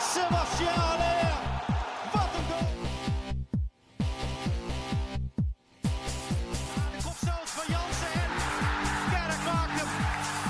[0.00, 1.32] Haller.
[2.12, 2.68] Wat een goal.
[6.90, 8.30] De kopstoot van Jansen en
[9.10, 9.82] Kerk maakt.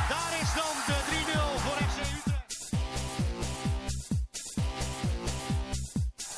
[0.09, 2.73] Daar is dan de 3-0 voor FC Utrecht.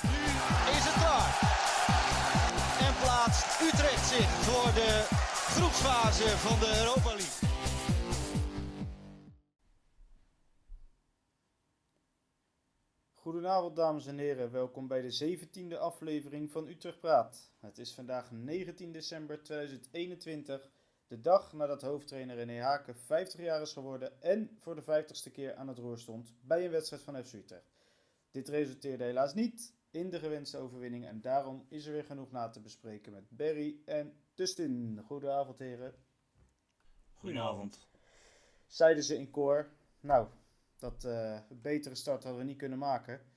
[0.02, 0.20] Nu
[0.76, 1.32] is het klaar.
[2.86, 5.04] En plaatst Utrecht zich voor de
[5.54, 7.21] groepsfase van de Europa League.
[13.72, 17.52] Goedenavond dames en heren, welkom bij de 17e aflevering van Utrecht Praat.
[17.60, 20.70] Het is vandaag 19 december 2021,
[21.06, 25.54] de dag nadat hoofdtrainer René Haken 50 jaar is geworden en voor de 50ste keer
[25.54, 27.72] aan het roer stond bij een wedstrijd van FC Utrecht.
[28.30, 32.48] Dit resulteerde helaas niet in de gewenste overwinning en daarom is er weer genoeg na
[32.48, 35.02] te bespreken met Barry en Dustin.
[35.04, 35.94] Goedenavond heren.
[37.14, 37.88] Goedenavond.
[38.66, 39.70] Zeiden ze in koor,
[40.00, 40.28] nou,
[40.78, 43.31] dat eh, een betere start hadden we niet kunnen maken.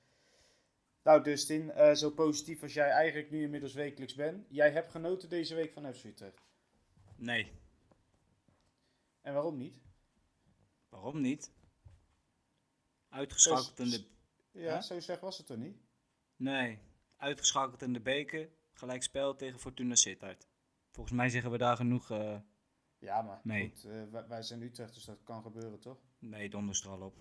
[1.06, 4.46] Nou, Dustin, eh, zo positief als jij eigenlijk nu inmiddels wekelijks bent.
[4.48, 6.42] Jij hebt genoten deze week van FC Utrecht.
[7.16, 7.52] Nee,
[9.20, 9.80] En waarom niet?
[10.88, 11.52] waarom niet?
[13.08, 14.04] Uitgeschakeld in de...
[14.50, 14.80] Ja, Hè?
[14.82, 15.76] zo zeg was het toch niet?
[16.36, 16.78] Nee,
[17.16, 18.48] uitgeschakeld in de beker.
[18.72, 20.48] Gelijk spel tegen Fortuna Sittard.
[20.90, 22.10] Volgens mij zeggen we daar genoeg...
[22.10, 22.38] eh,
[22.98, 23.68] Ja, maar Nee.
[23.68, 25.98] goed, eh, wij, wij zijn Utrecht, dus dat kan gebeuren, toch?
[26.18, 27.16] nee, donderstral op.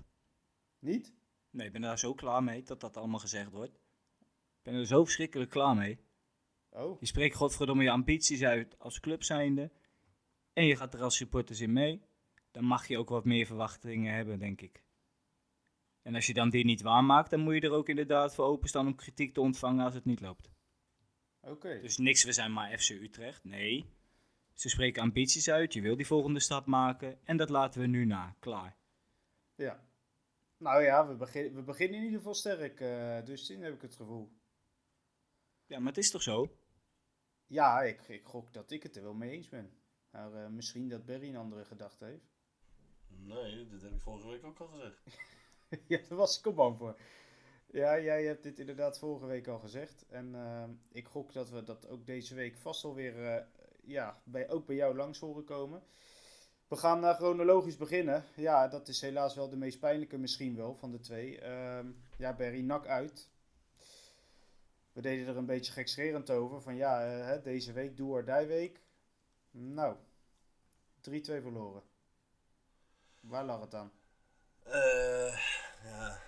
[0.79, 1.13] Niet?
[1.55, 3.73] Nee, ik ben daar zo klaar mee dat dat allemaal gezegd wordt.
[4.57, 5.99] Ik ben er zo verschrikkelijk klaar mee.
[6.69, 9.71] Oh, Je spreekt godverdomme je ambities uit als club zijnde.
[10.53, 12.01] En je gaat er als supporters in mee.
[12.51, 14.83] Dan mag je ook wat meer verwachtingen hebben, denk ik.
[16.01, 18.87] En als je dan die niet waarmaakt, dan moet je er ook inderdaad voor openstaan
[18.87, 20.49] om kritiek te ontvangen als het niet loopt.
[21.41, 21.79] oké.
[21.81, 23.43] Dus niks, we zijn maar FC Utrecht.
[23.43, 23.85] Nee.
[24.53, 27.19] Ze spreken ambities uit, je wil die volgende stap maken.
[27.25, 28.35] En dat laten we nu na.
[28.39, 28.77] Klaar.
[29.55, 29.83] Ja.
[30.57, 33.95] Nou ja, we, begin, we beginnen in ieder geval sterk, eh Dustin, heb ik het
[33.95, 34.31] gevoel.
[35.65, 36.57] Ja, maar het is toch zo?
[37.47, 39.77] Ja, ik, ik gok dat ik het er wel mee eens ben.
[40.09, 42.33] Maar eh, misschien dat Barry een andere gedachte heeft.
[43.07, 45.01] Nee, dit heb ik vorige week ook al gezegd.
[45.87, 46.99] ja, daar was ik ook bang voor.
[47.65, 50.05] Ja, jij hebt dit inderdaad vorige week al gezegd.
[50.07, 53.45] En ehm, ik gok dat we dat ook deze week vast alweer, eh
[53.83, 55.83] ja, bij, ook bij jou langs horen komen.
[56.67, 58.25] We gaan uh, chronologisch beginnen.
[58.35, 61.39] Ja, dat is helaas wel de meest pijnlijke misschien wel van de twee.
[61.39, 63.29] Ehm, ja, Barry, nak uit.
[64.93, 66.61] We deden er een beetje gekscherend over.
[66.61, 68.81] Van ja, eh, deze week, doe or die week.
[69.51, 69.95] Nou,
[71.01, 71.83] 3-2 verloren.
[73.19, 73.91] Waar lag het aan?
[74.63, 75.39] Eh,
[75.83, 76.21] ja.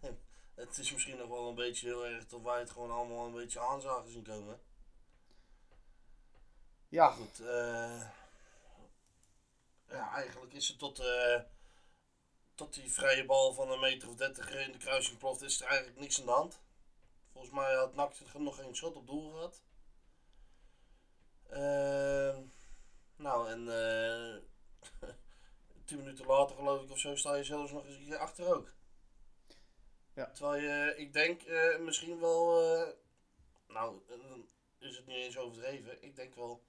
[0.54, 3.32] het is misschien nog wel een beetje heel erg dat wij het gewoon allemaal een
[3.32, 4.60] beetje aan zagen zien komen.
[6.88, 8.21] Ja, Goed, eh.
[9.92, 11.40] Ja, eigenlijk is het tot, eh,
[12.54, 15.66] tot die vrije bal van een meter of 30 in de kruising ploft, is er
[15.66, 16.60] eigenlijk niks aan de hand.
[17.32, 19.62] Volgens mij had NAC nog geen schot op doel gehad.
[21.48, 22.42] Ehm,
[23.16, 24.42] nou, en eh
[25.84, 28.54] 10 minuten later geloof ik of zo sta je zelfs nog eens een keer achter
[28.54, 28.74] ook.
[30.14, 30.30] Ja.
[30.30, 32.54] Terwijl je, ik denk eh, misschien wel,
[33.68, 34.48] nou, dan
[34.78, 36.02] is het niet eens overdreven.
[36.02, 36.62] Ik denk wel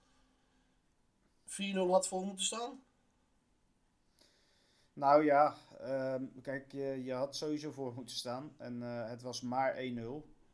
[1.46, 2.84] 4-0 had voor moeten staan.
[4.94, 8.54] Nou ja, ehm, kijk, je, je had sowieso voor moeten staan.
[8.58, 9.80] En eh, het was maar 1-0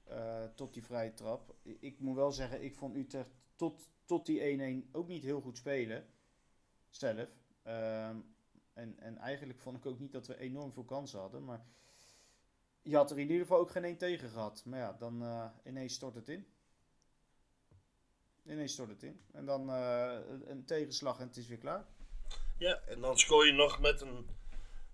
[0.03, 1.55] eh, tot die vrije trap.
[1.63, 5.57] Ik moet wel zeggen, ik vond Utrecht tot, tot die 1-1 ook niet heel goed
[5.57, 6.05] spelen.
[6.89, 7.27] Zelf.
[7.63, 8.17] Ehm,
[8.73, 11.45] en, en eigenlijk vond ik ook niet dat we enorm veel kansen hadden.
[11.45, 11.65] Maar
[12.81, 14.65] je had er in ieder geval ook geen één tegen gehad.
[14.65, 16.47] Maar ja, dan eh, ineens stort het in.
[18.43, 19.21] Ineens stort het in.
[19.31, 21.85] En dan een tegenslag en het is weer klaar.
[22.59, 24.27] Ja, en dan scoor je nog met een,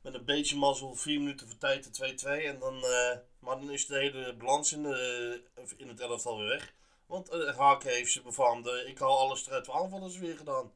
[0.01, 2.45] met een beetje mazzel 4 minuten voor tijd de 2-2.
[2.45, 5.41] En dan, eh, maar dan is de hele balans in, de,
[5.77, 6.73] in het elftal weer weg.
[7.05, 10.71] Want eh Haken heeft ze befaamde, ik haal alles eruit voor aanvallers weer gedaan.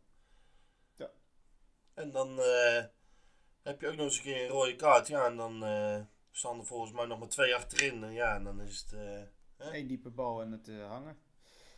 [0.95, 1.09] Ja.
[1.94, 2.83] En dan eh,
[3.63, 5.07] heb je ook nog eens een keer een rode kaart.
[5.07, 6.00] Ja, en dan eh,
[6.31, 8.03] staan er volgens mij nog maar twee achterin.
[8.03, 8.94] En ja, en dan is het...
[8.94, 9.74] eh?
[9.74, 11.18] Eén diepe bal en het eh, hangen.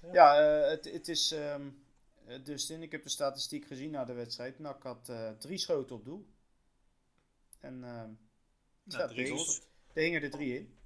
[0.01, 0.13] Ja.
[0.13, 1.31] Ja, eh, het, het is.
[1.31, 1.73] ehm eh,
[2.43, 4.59] Dustin, ik heb de statistiek gezien na de wedstrijd.
[4.59, 6.27] NAC had eh, drie schoten op doel.
[7.59, 8.09] En ehm
[8.83, 9.61] ja, drie er, goals.
[9.93, 10.77] er hingen er drie in.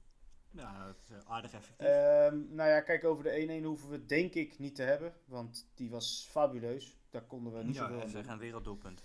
[0.51, 1.87] Ja, dat is eh, aardig effectief.
[1.87, 5.13] Ehm, nou ja, kijk, over de 1-1 hoeven we het denk ik niet te hebben.
[5.25, 6.97] Want die was fabuleus.
[7.09, 8.29] Daar konden we niet ja, zoveel aan doen.
[8.29, 9.01] een werelddoelpunt.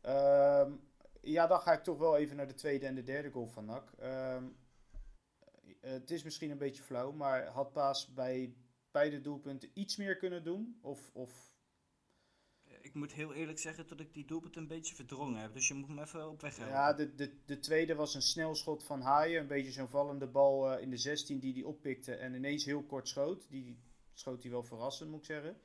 [0.00, 0.72] Ehm,
[1.20, 3.64] ja, dan ga ik toch wel even naar de tweede en de derde goal van
[3.64, 3.92] NAC.
[3.98, 4.44] Ehm,
[5.80, 8.54] eh, het is misschien een beetje flauw, maar had Paas bij
[8.90, 10.78] beide doelpunten iets meer kunnen doen?
[10.80, 11.53] Of, of
[12.94, 15.52] Ik, moet heel eerlijk zeggen dat ik die doelpunt een beetje verdrongen heb.
[15.52, 16.74] Dus je moet me even op weg helpen.
[16.74, 19.40] Ja, de, de, de tweede was een snelschot van Haaien.
[19.40, 22.82] Een beetje zo'n vallende bal eh, in de 16 die hij oppikte en ineens heel
[22.82, 23.46] kort schoot.
[23.50, 23.78] Die
[24.12, 25.60] schoot hij wel verrassend, moet ik zeggen.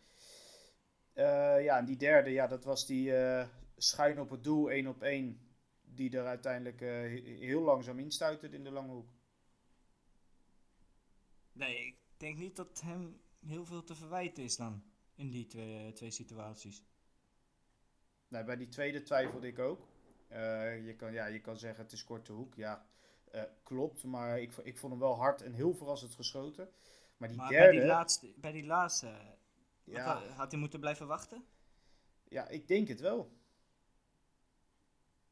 [1.14, 3.48] Eh, ja, en die derde, ja, dat was die eh
[3.78, 5.40] schuin op het doel, 1 op 1.
[5.82, 9.10] Die er uiteindelijk he- heel langzaam instuiterde in de lange hoek.
[11.52, 14.84] Nee, ik denk niet dat hem heel veel te verwijten is dan.
[15.16, 16.84] In die twee, twee situaties.
[18.30, 19.88] Nee, bij die tweede twijfelde ik ook.
[20.28, 22.56] Eh, je, kan, ja, je kan zeggen het is korte hoek.
[22.56, 22.86] Ja,
[23.32, 24.04] eh, klopt.
[24.04, 26.70] Maar ik, ik vond hem wel hard en heel verrassend geschoten.
[27.18, 27.70] Maar die Maar derde...
[27.70, 29.14] bij die laatste, bij die laatste
[29.84, 31.46] ja, had, had hij moeten blijven wachten?
[32.24, 33.32] ja, ik denk het wel.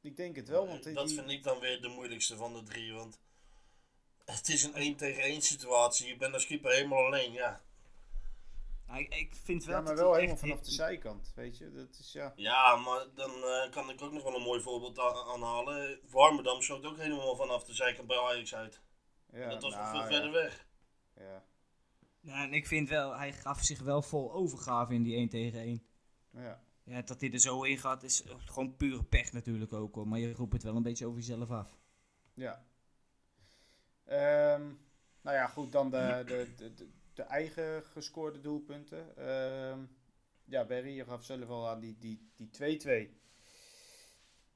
[0.02, 0.68] Ik denk het wel.
[0.68, 2.94] Want die- dat vind ik dan weer de moeilijkste van de drie.
[2.94, 3.20] Want
[4.26, 6.08] het is een 1 tegen 1 situatie.
[6.08, 7.32] Je bent als keeper helemaal alleen.
[7.32, 7.62] Ja,
[8.88, 11.72] Nou, ik, ik vind wel Ja, maar wel helemaal vanaf de zijkant, weet je.
[11.72, 12.34] Dat is ja.
[12.36, 16.00] ja maar dan eh, kan ik ook nog wel een mooi voorbeeld aanhalen.
[16.10, 18.82] Warmerdam schoot ook helemaal vanaf de zijkant bij Ajax uit.
[19.32, 20.68] ja dat was nog nou, veel ja, verder weg.
[21.16, 21.44] Ja,
[22.20, 25.60] Ja, en ik vind wel, hij gaf zich wel vol overgave in die 1 tegen
[25.60, 25.84] 1.
[26.32, 26.66] ja.
[26.84, 30.08] Ja, dat hij er zo in gaat is eh, gewoon pure pech natuurlijk ook hoor.
[30.08, 31.78] Maar je roept het wel een beetje over jezelf af.
[32.34, 32.66] ja.
[34.06, 34.74] Ehm,
[35.22, 39.18] nou ja, goed, dan de, de, de, de, eigen gescoorde doelpunten.
[39.18, 39.86] Ehm,
[40.46, 42.00] ja, Berry, je gaf zelf al aan die 2-2.
[42.00, 42.50] Die, die
[43.10, 43.16] 2-2.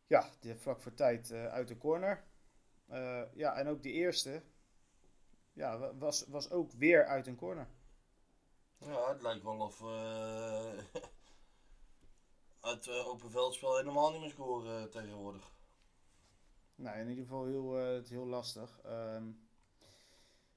[0.08, 2.24] ja, die vlak voor tijd eh, uit de corner.
[2.88, 4.44] Eh, ja, en ook de eerste.
[5.54, 7.68] Ja, wa- was, was ook weer uit een corner.
[8.78, 10.78] Ja, het lijkt wel of eh
[12.72, 15.52] uit open veldspel helemaal niet meer scoren tegenwoordig.
[16.76, 17.76] Nou, in ieder geval heel,
[18.10, 18.80] heel lastig.
[18.84, 19.22] Maar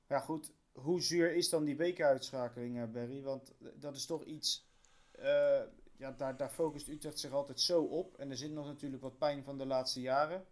[0.08, 0.52] ja, goed.
[0.74, 3.22] Hoe zuur is dan die bekeruitschakeling, eh, Barry?
[3.22, 4.66] Want dat is toch iets...
[5.10, 5.62] eh,
[5.96, 8.16] ja, daar, daar focust Utrecht zich altijd zo op.
[8.18, 10.46] En er zit nog natuurlijk wat pijn van de laatste jaren.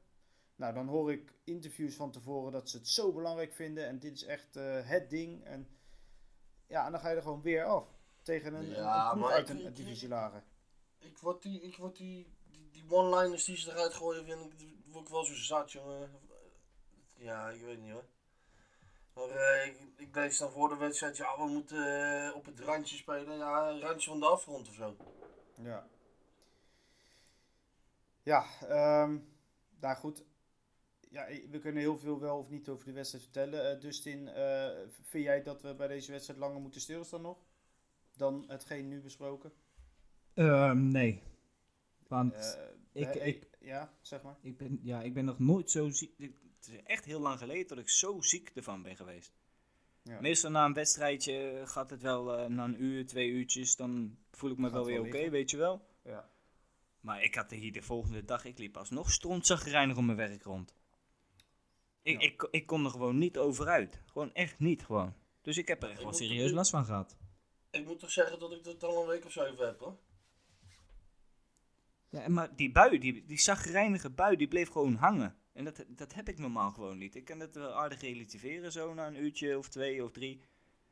[0.56, 3.86] Nou, dan hoor ik interviews van tevoren dat ze het zo belangrijk vinden.
[3.86, 5.44] En dit is echt eh, het ding.
[5.44, 5.68] En
[6.66, 7.88] ja, en dan ga je er gewoon weer af.
[8.22, 10.44] Tegen een, Ja, een uit ik- een, ik- divisie lager.
[10.98, 14.68] Ik word die, ik word die, die, die one-liners die ze eruit gooien, vind ik,
[14.86, 16.10] word ik wel zo zat, jongen.
[17.14, 18.04] Ja, ik weet niet hoor.
[19.14, 22.60] Maar eh, ik, ik lees dan voor de wedstrijd, ja, we moeten eh, op het
[22.60, 23.36] randje spelen.
[23.38, 24.96] Ja, een randje van de afgrond of zo.
[25.54, 25.86] Ja.
[28.22, 29.16] Ja, ehm
[29.82, 30.24] nou goed.
[31.10, 33.70] Ja, we kunnen heel veel wel of niet over de wedstrijd vertellen.
[33.70, 34.68] Eh, Dustin, eh,
[35.02, 37.38] vind jij dat we bij deze wedstrijd langer moeten stilstaan nog?
[38.16, 39.52] Dan hetgeen nu besproken?
[40.34, 41.22] Ehm, nee.
[42.08, 42.58] Want
[42.92, 44.36] ik, ik, ja, zeg maar.
[44.40, 46.38] ik, ben, ja, ik ben nog nooit zo ziek.
[46.64, 49.32] Het is echt heel lang geleden dat ik zo ziek ervan ben geweest.
[50.02, 50.20] Ja.
[50.20, 53.76] Meestal na een wedstrijdje gaat het wel eh, na een uur, twee uurtjes.
[53.76, 55.86] Dan voel ik me wel weer oké, weet je wel.
[56.04, 56.30] Ja.
[57.00, 60.42] Maar ik had er hier de volgende dag, ik liep alsnog strontzagrijnig om mijn werk
[60.42, 60.76] rond.
[62.02, 62.28] Ik, Ja.
[62.28, 64.02] ik, ik kon er gewoon niet over uit.
[64.06, 65.14] Gewoon echt niet gewoon.
[65.40, 67.16] Dus ik heb er echt wel serieus last van gehad.
[67.70, 69.98] Ik moet toch zeggen dat ik dat al een week of zeven heb hoor.
[72.08, 75.36] Ja, maar die bui, die, die zagrijnige bui, die bleef gewoon hangen.
[75.52, 77.14] En dat, dat heb ik normaal gewoon niet.
[77.14, 80.42] Ik kan het wel aardig relativeren zo na een uurtje of twee of drie.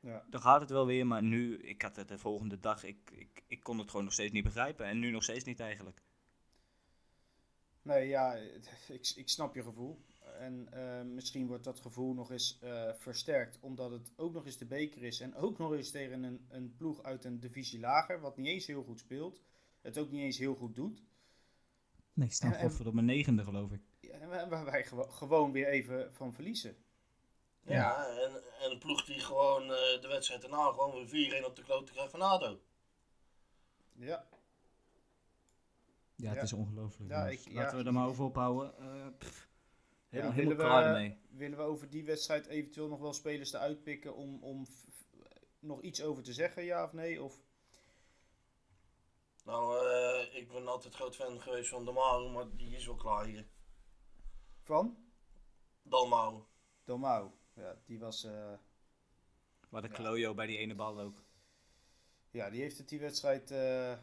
[0.01, 0.25] Ja.
[0.31, 3.43] Dan gaat het wel weer, maar nu, ik had het de volgende dag, ik, ik,
[3.47, 4.87] ik kon het gewoon nog steeds niet begrijpen.
[4.87, 6.03] En nu nog steeds niet eigenlijk.
[7.83, 8.35] Nee, ja,
[8.89, 10.01] ik, ik snap je gevoel.
[10.39, 14.57] En eh, misschien wordt dat gevoel nog eens eh, versterkt, omdat het ook nog eens
[14.57, 15.21] de beker is.
[15.21, 18.67] En ook nog eens tegen een, een ploeg uit een divisie lager, wat niet eens
[18.67, 19.41] heel goed speelt.
[19.81, 21.03] Het ook niet eens heel goed doet.
[22.13, 23.81] Nee, ik sta En- en- godverdomme negende geloof ik.
[24.11, 26.77] En waar wij gewo- gewoon weer even van verliezen.
[27.63, 31.57] Ja, en, en een ploeg die gewoon eh, de wedstrijd daarna gewoon weer 4-1 op
[31.57, 32.61] de klote krijgt van ADO.
[33.93, 34.27] Ja,
[36.17, 36.43] Ja, het Ja.
[36.43, 37.11] is ongelooflijk.
[37.11, 37.47] Ja, jongens.
[37.47, 37.83] ik- Laten ja.
[37.83, 38.79] we er maar over ophouden.
[38.79, 39.49] Eh, pff,
[40.09, 41.19] helemaal Ja, helemaal willen, klaar we, ermee.
[41.31, 44.67] willen we over die wedstrijd eventueel nog wel spelers eruit pikken om, om
[45.59, 47.23] nog iets over te zeggen, ja of nee?
[47.23, 47.41] Of,
[49.45, 53.25] Nou, eh, ik ben altijd groot fan geweest van Dalmau, maar die is wel klaar
[53.25, 53.47] hier.
[54.63, 54.97] Van?
[55.83, 56.43] Dalmau.
[56.85, 57.31] Domau.
[57.55, 58.25] Ja, die was...
[58.25, 58.53] eh,
[59.69, 59.95] Wat een Ja.
[59.97, 61.23] klojo bij die ene bal ook.
[62.31, 63.51] Ja, die heeft het die wedstrijd.
[63.51, 63.99] eh,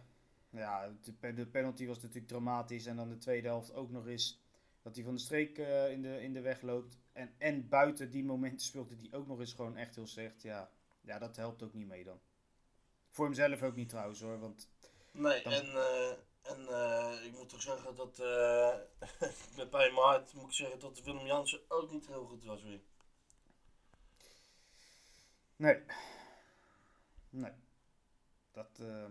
[0.49, 2.85] ja, de, pe- de penalty was natuurlijk dramatisch.
[2.85, 4.41] En dan de tweede helft ook nog eens.
[4.81, 6.97] Dat hij van de streek eh, in, de, in de weg loopt.
[7.11, 10.41] En, en buiten die momenten speelde hij ook nog eens gewoon echt heel slecht.
[10.41, 10.71] Ja,
[11.01, 12.19] ja, dat helpt ook niet mee dan.
[13.09, 14.39] Voor hemzelf ook niet trouwens hoor.
[14.39, 14.69] Want
[15.11, 16.11] Nee, Dan- en, eh,
[16.47, 18.75] en eh, ik moet toch zeggen dat eh
[19.57, 22.63] met pijn mijn hart moet ik zeggen dat Willem Jansen ook niet heel goed was
[22.63, 22.81] weer.
[25.55, 25.83] nee.
[27.29, 27.51] Nee.
[28.51, 28.79] Dat.
[28.79, 29.05] eh,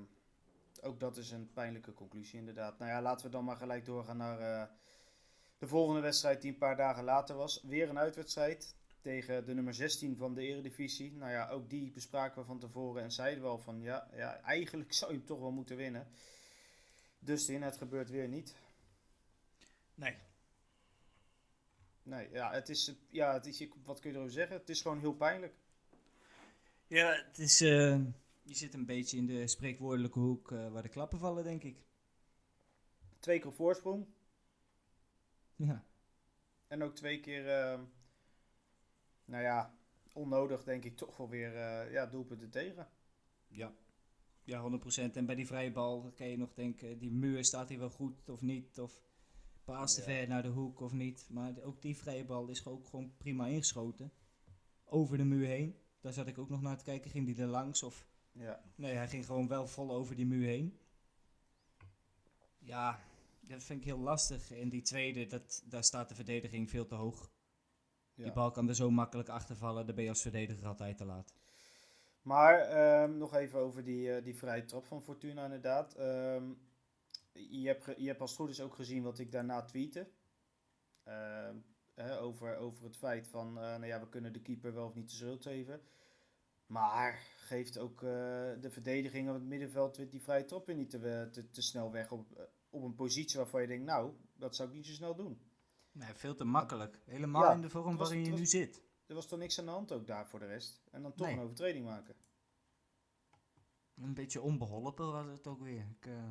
[0.83, 2.79] ook dat is een pijnlijke conclusie inderdaad.
[2.79, 4.71] Nou ja, laten we dan maar gelijk doorgaan naar
[5.59, 7.63] de volgende wedstrijd die een paar dagen later was.
[7.63, 11.13] Weer een uitwedstrijd tegen de nummer 16 van de Eredivisie.
[11.13, 14.93] Nou ja, ook die bespraken we van tevoren en zeiden wel van ja, ja eigenlijk
[14.93, 16.09] zou je hem toch wel moeten winnen.
[17.27, 18.55] Dustin, het gebeurt weer niet.
[19.95, 20.17] Nee.
[22.03, 24.57] Nee, ja, het is, ja, het is, wat kun je erover zeggen?
[24.57, 25.55] Het is gewoon heel pijnlijk.
[26.87, 28.01] Ja, het is, eh,
[28.43, 31.77] je zit een beetje in de spreekwoordelijke hoek eh, waar de klappen vallen, denk ik.
[33.19, 34.07] Twee keer voorsprong
[35.57, 35.85] Ja.
[36.67, 37.81] en ook twee keer, eh,
[39.25, 39.75] nou ja,
[40.13, 42.89] onnodig denk ik toch wel weer eh, ja, doelpunten tegen.
[43.49, 43.75] Ja.
[44.47, 44.61] Ja,
[45.11, 45.17] 100%.
[45.17, 48.29] En bij die vrije bal kan je nog denken, die muur staat hier wel goed
[48.29, 48.79] of niet.
[48.79, 49.03] Of
[49.65, 50.07] paas te Ja.
[50.07, 51.27] ver naar de hoek of niet.
[51.31, 54.13] Maar ook die vrije bal is ook gewoon prima ingeschoten.
[54.85, 55.77] Over de muur heen.
[56.01, 57.11] Daar zat ik ook nog naar te kijken.
[57.11, 58.07] Ging die er langs of...
[58.33, 60.79] Ja, Nee, hij ging gewoon wel vol over die muur heen.
[62.59, 63.01] Ja,
[63.41, 64.51] dat vind ik heel lastig.
[64.51, 67.31] En die tweede, dat, daar staat de verdediging veel te hoog.
[68.15, 68.23] ja.
[68.25, 69.87] Die bal kan er zo makkelijk achtervallen.
[69.87, 71.35] Daar ben je als verdediger altijd te laat.
[72.27, 75.95] Maar ehm, nog even over die, eh, die vrije trap van Fortuna inderdaad.
[75.95, 76.53] Ehm,
[77.33, 80.09] je, hebt je hebt als het goed is ook gezien wat ik daarna tweette.
[81.03, 81.57] Ehm,
[81.95, 84.95] hè, over, over het feit van, eh, nou ja, we kunnen de keeper wel of
[84.95, 85.81] niet de schuld geven.
[86.67, 88.09] Maar geeft ook eh,
[88.61, 92.13] de verdediging op het middenveld die vrije trap weer niet te, te, te snel weg
[92.13, 95.41] op, op een positie waarvan je denkt, nou, dat zou ik niet zo snel doen.
[95.93, 97.01] Nee, veel te makkelijk.
[97.05, 98.86] Helemaal Ja, in de vorm waarin je nu zit.
[99.07, 100.83] Er was toch niks aan de hand ook daar voor de rest.
[100.91, 101.37] En dan toch Nee.
[101.37, 102.17] een overtreding maken.
[103.95, 105.87] Een beetje onbeholpen was het ook weer.
[105.91, 106.29] Ik, eh,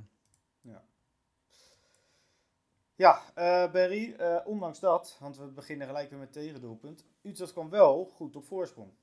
[2.96, 7.05] Ja, eh Berry, eh, ondanks dat, want we beginnen gelijk weer met tegendoelpunt.
[7.22, 8.94] Utrecht kwam wel goed op voorsprong.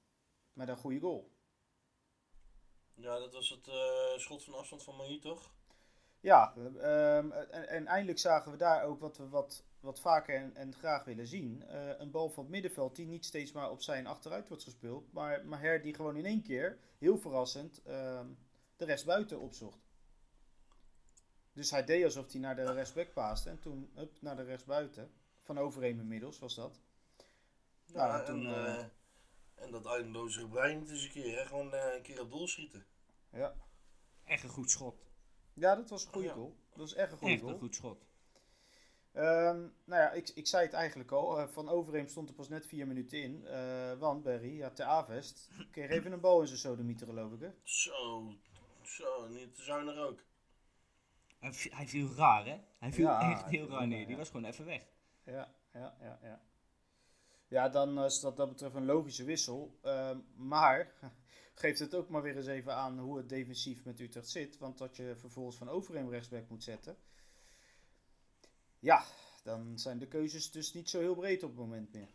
[0.53, 1.31] Met een goede goal.
[2.95, 5.53] Ja, dat was het eh, schot van afstand van Mahi, toch?
[6.23, 10.57] Ja, ehm, en, en eindelijk zagen we daar ook wat we wat, wat vaker en,
[10.57, 11.63] en graag willen zien.
[11.63, 15.13] Eh, een bal van het middenveld die niet steeds maar op zijn achteruit wordt gespeeld.
[15.13, 18.27] Maar Maher die gewoon in één keer, heel verrassend, ehm,
[18.77, 19.79] de rechtsbuiten opzocht.
[21.53, 23.51] Dus hij deed alsof hij naar de rechtsback paaste.
[23.51, 25.13] En toen hup, naar de rechtsbuiten.
[25.43, 26.81] Van Overeem inmiddels was dat.
[27.85, 28.85] Ja, Nou, en, toen, eh, eh,
[29.55, 31.47] en dat eindeloze gebrein niet eens een keer, hè?
[31.47, 32.87] Gewoon een keer op doel schieten.
[33.31, 33.55] Ja.
[34.25, 35.12] echt een goed schot.
[35.55, 36.35] Ja, dat was een goede Ja.
[36.35, 36.57] goal.
[36.71, 37.53] Dat was echt een goede Echt goal.
[37.55, 38.05] een goed schot.
[39.13, 41.39] Ehm, nou ja, ik, ik zei het eigenlijk al.
[41.39, 43.47] eh, van Overeem stond er pas net vier minuten in.
[43.47, 47.41] eh, want Barry, ja, ter Avest, kreeg even een bal in zijn sodemieter geloof ik
[47.41, 47.51] hè.
[47.63, 48.33] Zo,
[48.83, 50.21] zo, niet te zuinig ook.
[51.39, 52.61] Hij vi- hij viel raar, hè?
[52.79, 54.01] Hij viel Ja, echt heel raar neer.
[54.03, 54.17] Die ja.
[54.17, 54.83] was gewoon even weg.
[55.25, 56.41] Ja, ja, ja, ja.
[57.49, 59.79] Ja, dan is dat dat betreft een logische wissel.
[59.83, 60.93] Ehm, maar
[61.55, 64.59] geeft het ook maar weer eens even aan hoe het defensief met Utrecht zit.
[64.59, 66.97] Want dat je vervolgens van Overeem rechtsback moet zetten.
[68.79, 69.05] Ja,
[69.43, 72.09] dan zijn de keuzes dus niet zo heel breed op het moment meer.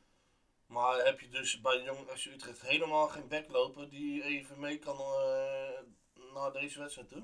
[0.66, 4.80] Maar heb je dus bij Jong FC Utrecht helemaal geen back lopen die even mee
[4.80, 5.80] kan eh,
[6.34, 7.24] naar deze wedstrijd toe?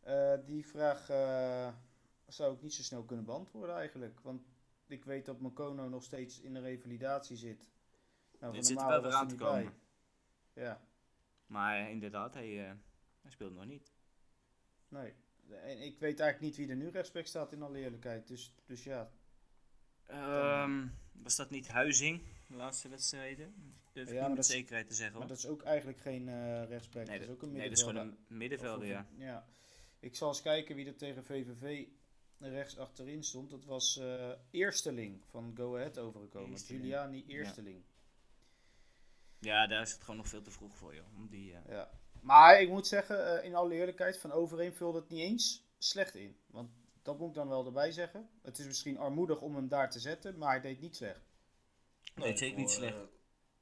[0.00, 1.74] Eh, die vraag eh,
[2.26, 4.20] zou ik niet zo snel kunnen beantwoorden eigenlijk.
[4.20, 4.48] Want
[4.86, 7.70] ik weet dat Mokono nog steeds in de revalidatie zit.
[8.40, 9.48] Nou, Dit zit er wel weer aan te niet bij.
[9.62, 9.74] komen.
[10.52, 10.80] Ja,
[11.46, 12.72] Maar inderdaad, hij, eh,
[13.22, 13.92] hij speelt nog niet.
[14.88, 15.14] nee.
[15.62, 18.28] En ik weet eigenlijk niet wie er nu rechtsback staat in alle eerlijkheid.
[18.28, 19.10] Dus, dus ja,
[20.06, 23.54] Ehm, was dat niet Huizing, de laatste wedstrijden?
[23.92, 25.18] Durf Ja, ik maar niet met zekerheid te zeggen.
[25.18, 27.06] maar dat is ook eigenlijk geen eh rechtsback.
[27.06, 28.30] nee, dat is ook een nee, dat is gewoon middenvelder.
[28.30, 29.06] een middenvelder, ja.
[29.18, 29.46] Een- ja.
[30.00, 31.86] Ik zal eens kijken wie er tegen VVV
[32.38, 33.50] rechts achterin stond.
[33.50, 36.50] Dat was eh Eersteling van Go Ahead overgekomen.
[36.50, 36.82] Eersteling.
[36.82, 37.76] Giuliani Eersteling.
[37.86, 37.89] Ja,
[39.40, 41.04] daar is het gewoon nog veel te vroeg voor, joh.
[41.16, 41.90] Om die, eh, Ja.
[42.20, 46.14] Maar ik moet zeggen, eh, in alle eerlijkheid, van Overeem vulde het niet eens slecht
[46.14, 46.36] in.
[46.46, 46.70] Want
[47.02, 48.28] dat moet ik dan wel erbij zeggen.
[48.42, 51.20] Het is misschien armoedig om hem daar te zetten, maar hij deed niet slecht.
[52.14, 52.96] Nee, zeker niet voor, slecht.
[52.96, 53.02] eh,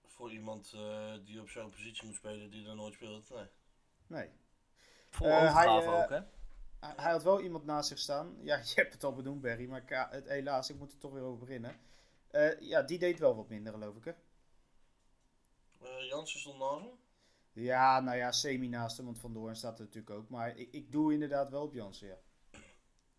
[0.04, 3.46] voor iemand eh, die op zo'n positie moet spelen die er nooit speelt, nee.
[4.06, 4.28] Nee.
[5.10, 6.20] vol Eh, hij, ook, hè?
[6.80, 8.36] Hij, had wel iemand naast zich staan.
[8.42, 11.12] Ja, je hebt het al benoemd, Barry, maar ja, het, helaas, ik moet er toch
[11.12, 11.76] weer over beginnen.
[12.30, 14.12] Eh, ja, die deed wel wat minder, geloof ik, hè?
[15.78, 16.98] Eh, Jansen stond naast hem.
[17.52, 20.28] Ja, nou ja, semi naast hem, want Van Doorn staat er natuurlijk ook.
[20.28, 22.18] Maar ik, ik doe inderdaad wel op Jansen, ja.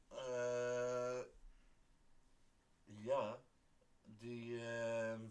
[0.09, 1.21] Eh,
[2.83, 3.37] ja,
[4.03, 4.61] die.
[4.65, 5.21] ehm,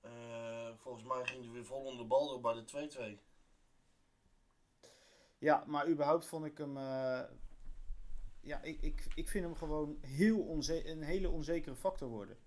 [0.00, 3.20] eh, volgens mij ging hij weer vol onder de bal door bij de 2-2.
[5.38, 6.78] Ja, maar überhaupt vond ik hem.
[8.40, 12.38] ja, ik, ik, ik vind hem gewoon heel onze een hele onzekere factor worden.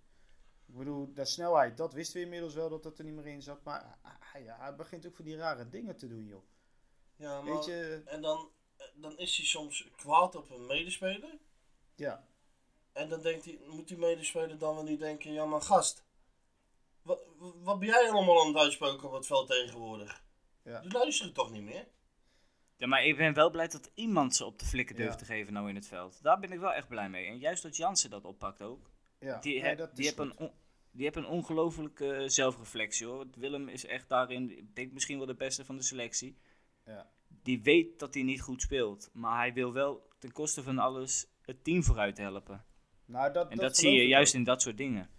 [0.74, 3.42] Ik bedoel, de snelheid, dat wisten we inmiddels wel dat dat er niet meer in
[3.42, 3.64] zat.
[3.64, 6.44] Maar ah, ja, hij begint ook voor die rare dingen te doen, joh.
[7.16, 11.38] Ja, maar, Weet je, En dan, eh, dan is hij soms kwaad op een medespeler.
[11.96, 12.28] ja.
[12.94, 16.04] En dan denkt hij, moet die medespeler dan wel niet denken, ja maar gast,
[17.02, 17.26] wat,
[17.62, 20.24] wat ben jij allemaal aan het uitspoken op het veld tegenwoordig?
[20.64, 20.80] Ja.
[20.82, 21.88] Die luisteren toch niet meer?
[22.78, 25.18] Ja, maar ik ben wel blij dat iemand ze op de flikken durft Ja.
[25.20, 26.24] te geven nou in het veld.
[26.24, 27.28] Daar ben ik wel echt blij mee.
[27.28, 28.90] En juist dat Jansen dat oppakt ook.
[29.20, 29.40] ja.
[29.40, 30.40] Die, Nee, die is hebben goed.
[30.40, 30.52] een,
[30.94, 33.26] die hebben een ongelofelijke eh, zelfreflectie hoor.
[33.38, 36.38] Willem is echt daarin, ik denk misschien wel de beste van de selectie.
[36.86, 37.10] Ja.
[37.44, 39.10] Die weet dat hij niet goed speelt.
[39.14, 42.66] Maar hij wil wel ten koste van alles het team vooruit helpen.
[43.06, 44.40] Nou, dat, En dat, zie je juist ook.
[44.40, 45.10] in dat soort dingen.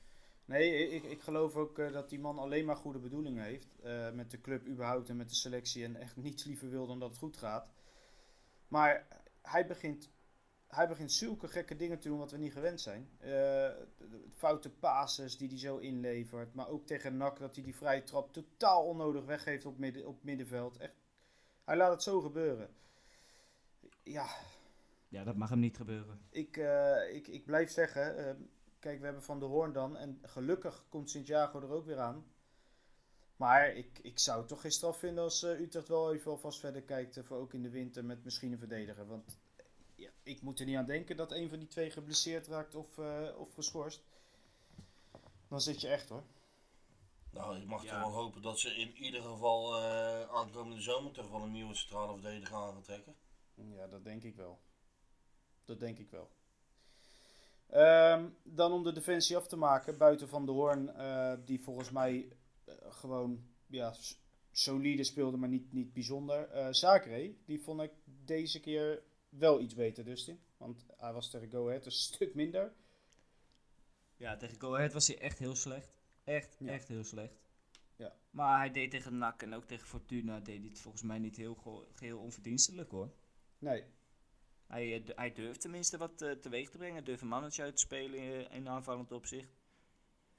[0.44, 3.76] Nee, ik, ik geloof ook eh, dat die man alleen maar goede bedoelingen heeft.
[3.82, 5.84] eh, met de club überhaupt en met de selectie.
[5.84, 7.70] En echt niets liever wil dan dat het goed gaat.
[8.68, 9.06] Maar
[9.42, 10.10] hij begint,
[10.74, 13.08] hij begint zulke gekke dingen te doen wat we niet gewend zijn.
[13.18, 13.70] Eh,
[14.32, 16.54] foute passes die hij zo inlevert.
[16.54, 20.22] Maar ook tegen NAC dat hij die vrije trap totaal onnodig weggeeft op, midden, op
[20.22, 20.76] middenveld.
[20.76, 20.94] Echt,
[21.64, 22.70] hij laat het zo gebeuren.
[24.02, 24.26] Ja,
[25.08, 26.20] Ja, dat mag hem niet gebeuren.
[26.30, 28.34] ik, eh, ik, ik blijf zeggen, eh,
[28.78, 29.96] kijk, we hebben Van de Hoorn dan.
[29.96, 32.24] En gelukkig komt Santiago er ook weer aan.
[33.36, 36.82] Maar ik, ik zou het toch geen straf vinden als Utrecht wel even alvast verder
[36.82, 37.20] kijkt.
[37.22, 39.06] voor ook in de winter met misschien een verdediger.
[39.06, 39.38] Want
[39.94, 42.98] ja, ik moet er niet aan denken dat een van die twee geblesseerd raakt of,
[42.98, 44.02] eh, of geschorst.
[45.48, 46.22] Dan zit je echt hoor.
[47.30, 47.90] Nou, ik mag Ja.
[47.90, 51.74] toch wel hopen dat ze in ieder geval eh aankomende zomer toch wel een nieuwe
[51.74, 53.14] centrale verdediger aan gaan trekken.
[53.54, 54.60] Ja, dat denk ik wel.
[55.64, 56.30] Dat denk ik wel.
[57.68, 61.90] Ehm, dan om de defensie af te maken, buiten Van de Hoorn, eh, die volgens
[61.90, 62.32] mij
[62.88, 63.94] gewoon ja,
[64.52, 66.48] solide speelde, maar niet, niet bijzonder.
[66.48, 67.92] Eh Zakre, die vond ik
[68.24, 69.02] deze keer
[69.38, 70.40] wel iets beter, Dustin.
[70.56, 72.72] Want hij was tegen Go Ahead een stuk minder.
[74.16, 75.92] Ja, tegen Go Ahead was hij echt heel slecht.
[76.24, 76.72] Echt, Ja.
[76.72, 77.34] echt heel slecht.
[77.96, 78.16] Ja.
[78.30, 81.36] Maar hij deed tegen NAC en ook tegen Fortuna deed hij het volgens mij niet
[81.36, 81.54] heel
[81.94, 83.12] geheel onverdienstelijk hoor.
[83.58, 83.84] Nee,
[84.66, 87.04] Hij, eh, hij durft tenminste wat eh, teweeg te brengen.
[87.04, 89.56] Durft een mannetje uit te spelen eh, in aanvallend opzicht.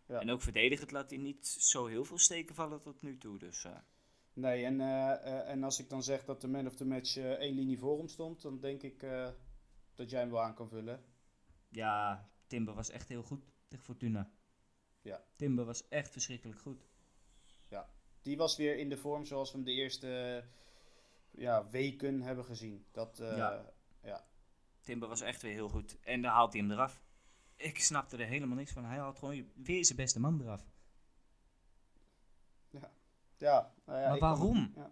[0.08, 0.20] Ja.
[0.20, 3.40] En ook verdedigend laat hij niet zo heel veel steken vallen tot nu toe.
[3.40, 3.78] Dus eh,
[4.36, 7.18] nee en, eh, eh, en als ik dan zeg dat de man of the match
[7.18, 9.06] eh, één linie voor hem stond, dan denk ik
[9.94, 11.04] dat jij hem wel aan kan vullen.
[11.70, 14.32] ja, Timber was echt heel goed tegen Fortuna.
[15.02, 15.24] Ja.
[15.36, 16.88] Timber was echt verschrikkelijk goed.
[18.22, 20.44] Die was weer in de vorm zoals we hem de eerste
[21.32, 22.86] ja, weken hebben gezien.
[22.92, 23.74] Dat, Ja.
[24.02, 24.28] ja.
[24.82, 26.00] Timber was echt weer heel goed.
[26.00, 27.04] En daar haalt hij hem eraf.
[27.56, 28.86] Ik snapte er helemaal niks van.
[28.86, 30.66] Hij haalt gewoon weer zijn beste man eraf.
[33.38, 34.72] Ja, nou ja, maar kan- waarom?
[34.76, 34.92] ja,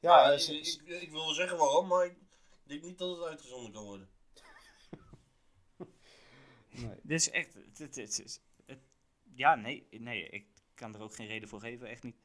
[0.00, 2.16] Ja, eh, ik, ik, ik wil wel zeggen waarom, maar ik
[2.62, 4.08] denk niet dat het uitgezonden kan worden.
[6.70, 7.00] nee.
[7.02, 7.54] Dit is echt.
[7.54, 8.80] Het, het, het is- het-
[9.34, 12.16] ja, nee, nee, ik kan er ook geen reden voor geven, echt niet.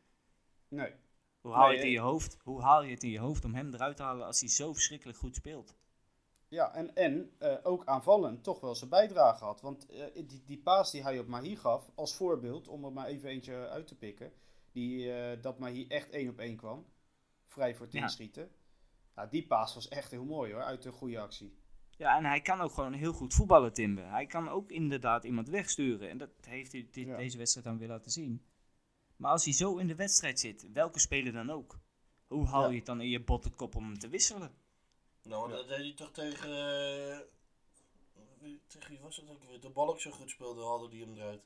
[0.67, 0.93] nee.
[1.41, 2.37] Hoe haal je het in je hoofd?
[2.43, 4.73] Hoe haal je het in je hoofd om hem eruit te halen als hij zo
[4.73, 5.75] verschrikkelijk goed speelt?
[6.47, 9.61] Ja, en, en eh, ook aanvallend toch wel zijn bijdrage had.
[9.61, 13.07] Want eh, die, die paas die hij op Mahi gaf, als voorbeeld, om er maar
[13.07, 14.33] even eentje uit te pikken.
[14.75, 16.85] Die, eh, dat Mahi echt één op één kwam.
[17.45, 18.01] Vrij voor het Ja.
[18.01, 18.51] inschieten.
[19.15, 21.57] Ja, die paas was echt heel mooi hoor, uit een goede actie.
[21.97, 24.09] Ja, en hij kan ook gewoon heel goed voetballen, Timber.
[24.09, 26.09] Hij kan ook inderdaad iemand wegsturen.
[26.09, 27.17] En dat heeft hij dit, Ja.
[27.17, 28.45] deze wedstrijd dan weer laten zien.
[29.15, 31.79] Maar als hij zo in de wedstrijd zit, welke speler dan ook,
[32.27, 32.69] hoe haal Ja.
[32.69, 34.55] je het dan in je bottenkop om hem te wisselen?
[35.23, 35.55] Nou, Ja.
[35.55, 36.49] dat deed hij toch tegen.
[36.49, 37.19] eh,
[38.39, 39.61] wie- tegen wie was het ook weer?
[39.61, 41.43] De balk zo goed speelde, hadden die hem eruit.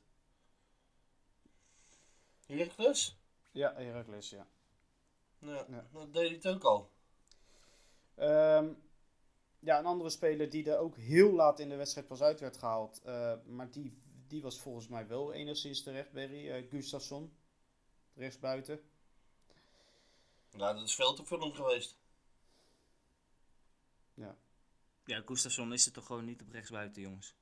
[2.46, 3.19] Heracles?
[3.50, 4.46] Ja, Heracles, ja.
[5.38, 5.88] Ja, Ja.
[5.92, 6.90] dat deed hij het ook al.
[8.14, 8.72] Ehm,
[9.58, 12.56] ja, een andere speler die er ook heel laat in de wedstrijd pas uit werd
[12.56, 13.00] gehaald.
[13.02, 16.50] eh, maar die, die was volgens mij wel enigszins terecht, Berry.
[16.50, 17.36] eh Gustafsson,
[18.14, 18.80] rechtsbuiten.
[20.50, 21.98] Nou, dat is veel te vullend geweest.
[25.04, 27.34] Ja, Gustafsson is er toch gewoon niet op rechtsbuiten, jongens.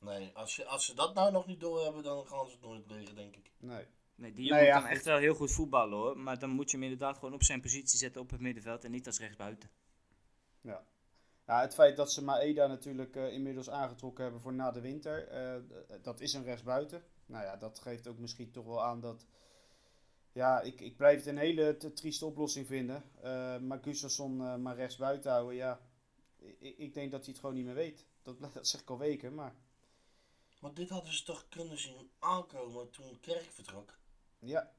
[0.00, 2.86] Nee, als, je, als ze dat nou nog niet doorhebben, dan gaan ze het nooit
[2.86, 3.50] leren, denk ik.
[3.58, 3.86] Nee.
[4.22, 4.90] Nee, die Nou jongen ja, kan goed.
[4.90, 6.18] echt wel heel goed voetballen hoor.
[6.18, 8.90] Maar dan moet je hem inderdaad gewoon op zijn positie zetten op het middenveld en
[8.90, 9.70] niet als rechtsbuiten.
[10.60, 10.84] Ja.
[11.46, 15.28] ja, het feit dat ze Maeda natuurlijk eh, inmiddels aangetrokken hebben voor na de winter,
[15.28, 15.56] eh,
[16.02, 17.04] dat is een rechtsbuiten.
[17.26, 19.26] Nou ja, dat geeft ook misschien toch wel aan dat...
[20.32, 23.04] Ja, ik, ik blijf het een hele te trieste oplossing vinden.
[23.22, 25.80] Eh, maar Gustafsson eh, maar rechtsbuiten houden, ja.
[26.38, 28.06] Ik, ik denk dat hij het gewoon niet meer weet.
[28.22, 29.54] Dat, dat zeg ik al weken, maar...
[30.60, 34.00] Maar dit hadden ze toch kunnen zien aankomen toen Kerk vertrok.
[34.44, 34.72] Ja,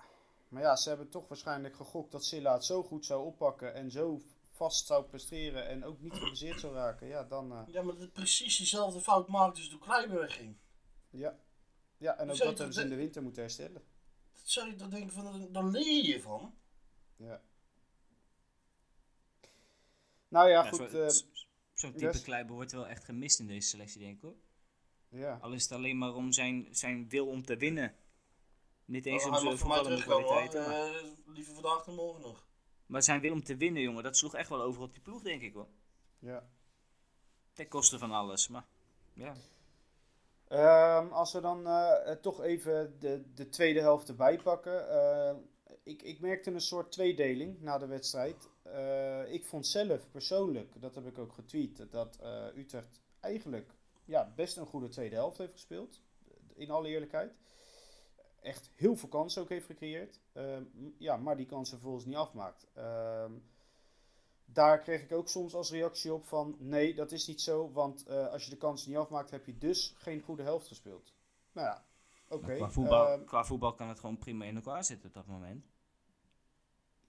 [0.48, 3.92] maar ja, ze hebben toch waarschijnlijk gegokt dat Silla het zo goed zou oppakken en
[3.92, 7.08] zo vast zou presteren en ook niet geblesseerd zou raken.
[7.08, 7.52] Ja, dan...
[7.52, 10.56] eh, Ja, maar dat precies diezelfde fout maakten ze toen Kleiberg ging.
[11.10, 11.38] ja.
[11.98, 13.84] ja, en ook dat hebben ze in de- winter moeten herstellen.
[14.34, 16.56] Dat zou je toch denken van, dan leer je van.
[17.16, 17.42] Ja.
[20.28, 20.94] Nou ja, Ja, goed.
[20.94, 21.08] eh,
[21.74, 22.22] Zo'n type yes.
[22.22, 24.36] Kleiber wordt wel echt gemist in deze selectie, denk ik hoor.
[25.10, 25.38] ja.
[25.42, 27.96] Al is het alleen maar om zijn, zijn wil om te winnen.
[28.86, 32.48] Niet eens Oh, om hij zijn voetballende maar, Eh, liever vandaag dan morgen nog.
[32.86, 35.22] maar zijn wil om te winnen, jongen, dat sloeg echt wel over op die ploeg,
[35.22, 35.68] denk ik hoor.
[36.20, 36.50] ja.
[37.54, 38.66] Ten koste van alles, maar
[39.14, 39.34] ja.
[40.48, 44.88] Ehm, als we dan eh, eh, toch even de, de tweede helft erbij pakken.
[45.84, 48.50] ik, ik merkte een soort tweedeling na de wedstrijd.
[48.62, 53.74] Eh, ik vond zelf persoonlijk, dat heb ik ook getweet, dat eh, Utrecht eigenlijk
[54.06, 56.02] ja, best een goede tweede helft heeft gespeeld.
[56.56, 57.34] In alle eerlijkheid.
[58.44, 60.20] Echt heel veel kansen ook heeft gecreëerd.
[60.34, 60.64] Ehm,
[60.98, 62.68] ja, maar die kansen vervolgens niet afmaakt.
[62.74, 63.32] Ehm,
[64.46, 68.06] daar kreeg ik ook soms als reactie op van nee, dat is niet zo, want
[68.06, 71.14] eh, als je de kansen niet afmaakt, heb je dus geen goede helft gespeeld.
[71.52, 71.86] Nou ja,
[72.30, 72.48] oké.
[72.48, 75.26] Maar qua, voetbal, Ehm, qua voetbal kan het gewoon prima in elkaar zitten op dat
[75.28, 75.66] moment.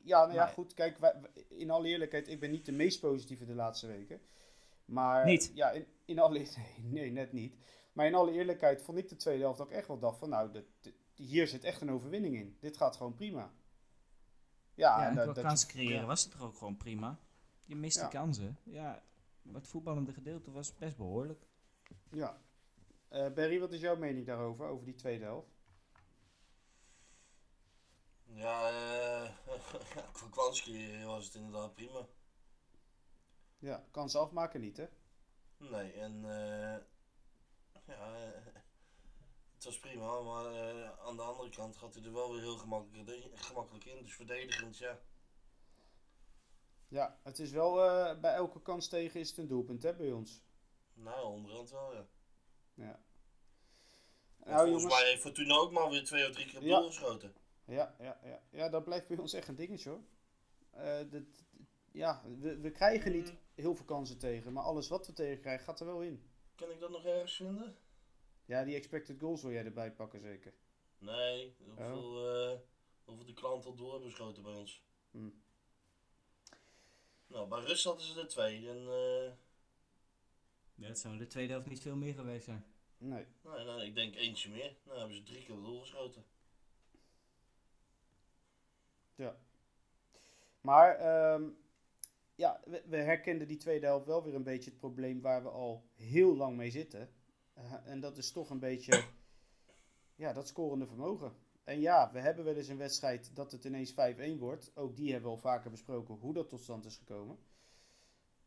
[0.02, 3.00] ja, nou ja, maar- goed, kijk, wij- in alle eerlijkheid, ik ben niet de meest
[3.00, 4.20] positieve de laatste weken.
[4.84, 5.50] Maar Niet?
[5.54, 7.56] ja, in, in alle nee, nee, net niet.
[7.92, 10.50] Maar in alle eerlijkheid vond ik de tweede helft ook echt wel dacht van nou,
[10.52, 12.56] dit- hier zit echt een overwinning in.
[12.60, 13.52] Dit gaat gewoon prima.
[14.74, 16.06] Ja, Ja, en dat- dat- kansen creëren ja.
[16.06, 17.18] was het toch ook gewoon prima.
[17.66, 18.08] Je miste Ja.
[18.08, 18.58] kansen.
[18.62, 19.02] Ja,
[19.52, 21.46] het voetballende gedeelte was best behoorlijk.
[22.10, 22.42] Ja.
[23.08, 25.52] Eh, Barry, wat is jouw mening daarover, over die tweede helft?
[28.24, 29.30] Ja, eh
[29.94, 32.06] ja, qua kanscreëren was het inderdaad prima.
[33.58, 34.86] Ja, kansen afmaken niet, hè?
[35.58, 36.76] Nee, en eh,
[37.86, 38.32] ja,
[39.64, 42.56] het was prima, maar eh, aan de andere kant gaat hij er wel weer heel
[42.56, 44.02] gemakkelijk, in- gemakkelijk in.
[44.02, 44.98] Dus verdedigend, ja.
[46.88, 50.12] Ja, het is wel, eh, bij elke kans tegen is het een doelpunt, hè, bij
[50.12, 50.42] ons.
[50.92, 52.06] Nou, onderhand wel, ja.
[52.74, 53.02] Ja.
[54.44, 55.00] Nou, volgens jongens.
[55.00, 56.82] mij heeft Fortuna ook maar weer twee of drie keer op Ja.
[56.82, 57.34] geschoten.
[57.66, 58.42] Ja, ja, ja.
[58.50, 60.02] ja, dat blijft bij ons echt een dingetje hoor.
[60.70, 61.22] Eh, dat,
[61.92, 63.38] ja, we, we krijgen niet Mm.
[63.54, 66.30] heel veel kansen tegen, maar alles wat we tegen krijgen gaat er wel in.
[66.54, 67.76] Kan ik dat nog ergens vinden?
[68.44, 70.52] Ja, die expected goals wil jij erbij pakken zeker.
[70.98, 71.66] Nee, Oh.
[71.66, 72.58] hoeveel, eh
[73.04, 74.82] hoeveel de klant al door hebben geschoten bij ons.
[75.10, 75.28] Hm.
[77.26, 78.68] Nou, bij Rust hadden ze er twee.
[78.68, 79.32] En, eh,
[80.74, 82.64] Ja, het zou de tweede helft niet veel meer geweest zijn.
[82.98, 83.26] Nee.
[83.44, 84.76] nee, nee, ik denk eentje meer.
[84.84, 86.24] Nou hebben ze drie keer op doel geschoten.
[89.14, 89.36] Ja.
[90.60, 91.48] Maar ehm,
[92.34, 95.48] ja, we, we herkenden die tweede helft wel weer een beetje het probleem waar we
[95.48, 97.13] al heel lang mee zitten.
[97.54, 99.04] Eh, en dat is toch een beetje
[100.14, 101.32] ja, dat scorende vermogen.
[101.64, 104.76] En ja, we hebben wel eens een wedstrijd dat het ineens 5-1 wordt.
[104.76, 107.38] Ook die hebben we al vaker besproken hoe dat tot stand is gekomen.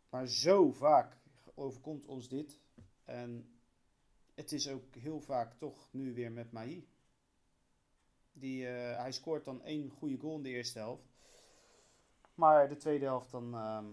[0.09, 1.17] Maar zo vaak
[1.53, 2.59] overkomt ons dit.
[3.03, 3.59] En
[4.35, 6.87] het is ook heel vaak toch nu weer met Mahi.
[8.33, 11.07] Die, eh, hij scoort dan één goede goal in de eerste helft.
[12.33, 13.53] Maar de tweede helft dan...
[13.53, 13.85] ehm,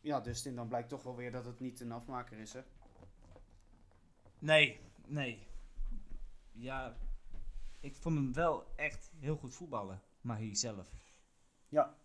[0.00, 2.62] ja, dus dan blijkt toch wel weer dat het niet een afmaker is, hè?
[4.42, 5.46] Nee, nee.
[6.52, 6.96] Ja,
[7.80, 10.02] ik vond hem wel echt heel goed voetballen.
[10.20, 10.86] Maar hier zelf.
[11.68, 11.96] Ja,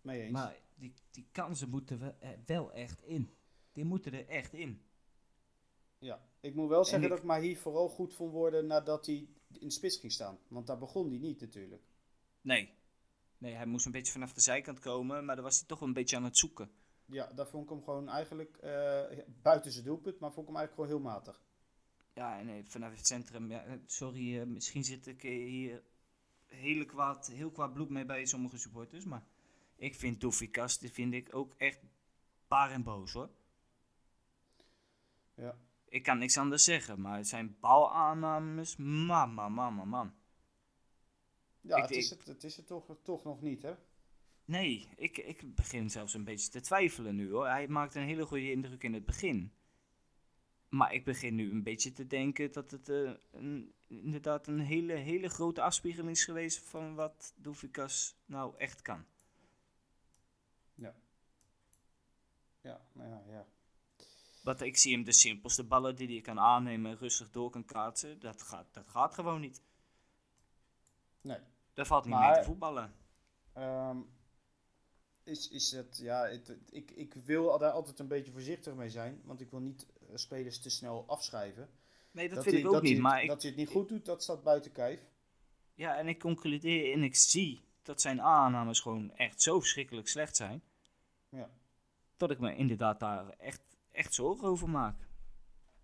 [0.00, 0.32] mee eens.
[0.32, 3.34] Maar die, die kansen moeten eh, wel echt in.
[3.72, 4.82] Die moeten er echt in.
[5.98, 9.28] Ja, ik moet wel zeggen ik- dat ik Mahi vooral goed vond worden nadat hij
[9.52, 10.38] in de spits ging staan.
[10.48, 11.82] Want daar begon hij niet natuurlijk.
[12.40, 12.74] Nee.
[13.38, 15.24] Nee, hij moest een beetje vanaf de zijkant komen.
[15.24, 16.70] Maar daar was hij toch een beetje aan het zoeken.
[17.04, 19.02] Ja, daar vond ik hem gewoon eigenlijk eh,
[19.42, 21.42] buiten zijn doelpunt, maar vond ik hem eigenlijk gewoon heel matig.
[22.20, 25.82] Ja, en eh, vanaf het centrum, ja, eh, sorry, eh, misschien zit ik hier
[26.46, 29.24] hele kwaad, heel kwaad bloed mee bij sommige supporters, maar
[29.76, 31.80] ik vind Doefikas, die vind ik ook echt
[32.48, 33.30] baar en boos hoor.
[35.34, 35.58] Ja.
[35.88, 40.14] Ik kan niks anders zeggen, maar zijn balaannames, man, man, man, man, man.
[41.60, 43.74] Ja, Ik- het, is het, het is het toch, toch nog niet, hè?
[44.44, 47.46] Nee, ik, ik begin zelfs een beetje te twijfelen nu hoor.
[47.46, 49.52] Hij maakt een hele goede indruk in het begin.
[50.70, 54.92] Maar ik begin nu een beetje te denken dat het eh, een, inderdaad een hele,
[54.92, 59.04] hele grote afspiegeling is geweest van wat Doefikas nou echt kan.
[62.62, 63.46] Ja, nou ja, ja.
[64.42, 67.64] Want ik zie hem de simpelste ballen die hij kan aannemen en rustig door kan
[67.64, 68.20] kaatsen.
[68.20, 69.62] Dat gaat, dat gaat gewoon niet.
[71.20, 71.38] Nee.
[71.74, 72.94] Daar valt niet Maar- mee te voetballen.
[73.52, 73.98] Ehm,
[75.22, 79.20] is, is het, ja, het, ik, ik wil daar altijd een beetje voorzichtig mee zijn,
[79.24, 79.86] want ik wil niet
[80.18, 81.68] spelers te snel afschrijven.
[82.10, 83.00] Nee, dat, Dat vind hij- ik ook hij niet.
[83.00, 85.00] Maar ik, dat hij het niet goed doet, dat staat buiten kijf.
[85.74, 90.36] ja, en ik concludeer en ik zie dat zijn aannames gewoon echt zo verschrikkelijk slecht
[90.36, 90.62] zijn.
[91.28, 91.50] Ja.
[92.16, 95.08] Dat ik me inderdaad daar echt, echt zorgen over maak.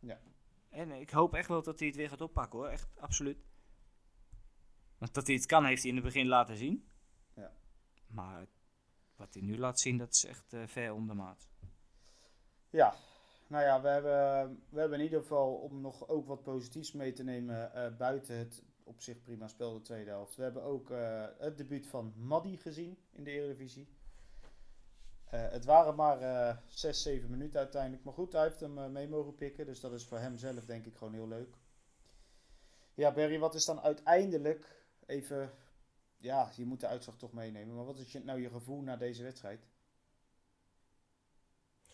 [0.00, 0.20] Ja.
[0.68, 2.68] En ik hoop echt wel dat hij het weer gaat oppakken hoor.
[2.68, 3.38] Echt, absoluut.
[4.98, 6.88] Want dat hij het kan, heeft hij in het begin laten zien.
[7.34, 7.52] Ja.
[8.06, 8.46] Maar
[9.16, 11.48] wat hij nu laat zien, dat is echt eh, ver onder maat.
[12.70, 12.94] Ja,
[13.46, 17.12] nou ja, we hebben, we hebben in ieder geval om nog ook wat positiefs mee
[17.12, 20.36] te nemen eh, buiten het op zich prima spel de tweede helft.
[20.36, 23.88] We hebben ook eh, het debuut van Maddy gezien in de Eredivisie.
[25.24, 28.04] Eh, het waren maar eh 6, 7 minuten uiteindelijk.
[28.04, 29.66] Maar goed, hij heeft hem mee mogen pikken.
[29.66, 31.56] Dus dat is voor hem zelf denk ik gewoon heel leuk.
[32.94, 35.50] Ja, Barry, wat is dan uiteindelijk even...
[36.16, 37.76] Ja, je moet de uitslag toch meenemen.
[37.76, 39.66] Maar wat is je, nou je gevoel na deze wedstrijd?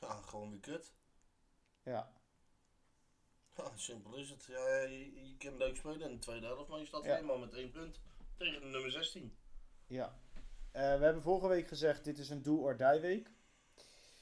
[0.01, 0.93] Ja, gewoon weer kut.
[1.85, 2.13] Ja,
[3.57, 4.45] Ja, simpel is het.
[4.45, 7.15] Ja, je, je kan leuk spelen in de tweede helft, maar je staat Ja.
[7.15, 8.01] helemaal met één punt
[8.37, 9.37] tegen de nummer 16.
[9.87, 10.21] ja.
[10.73, 13.27] Eh, we hebben vorige week gezegd, dit is een do-or-die week.
[13.27, 13.35] Nou,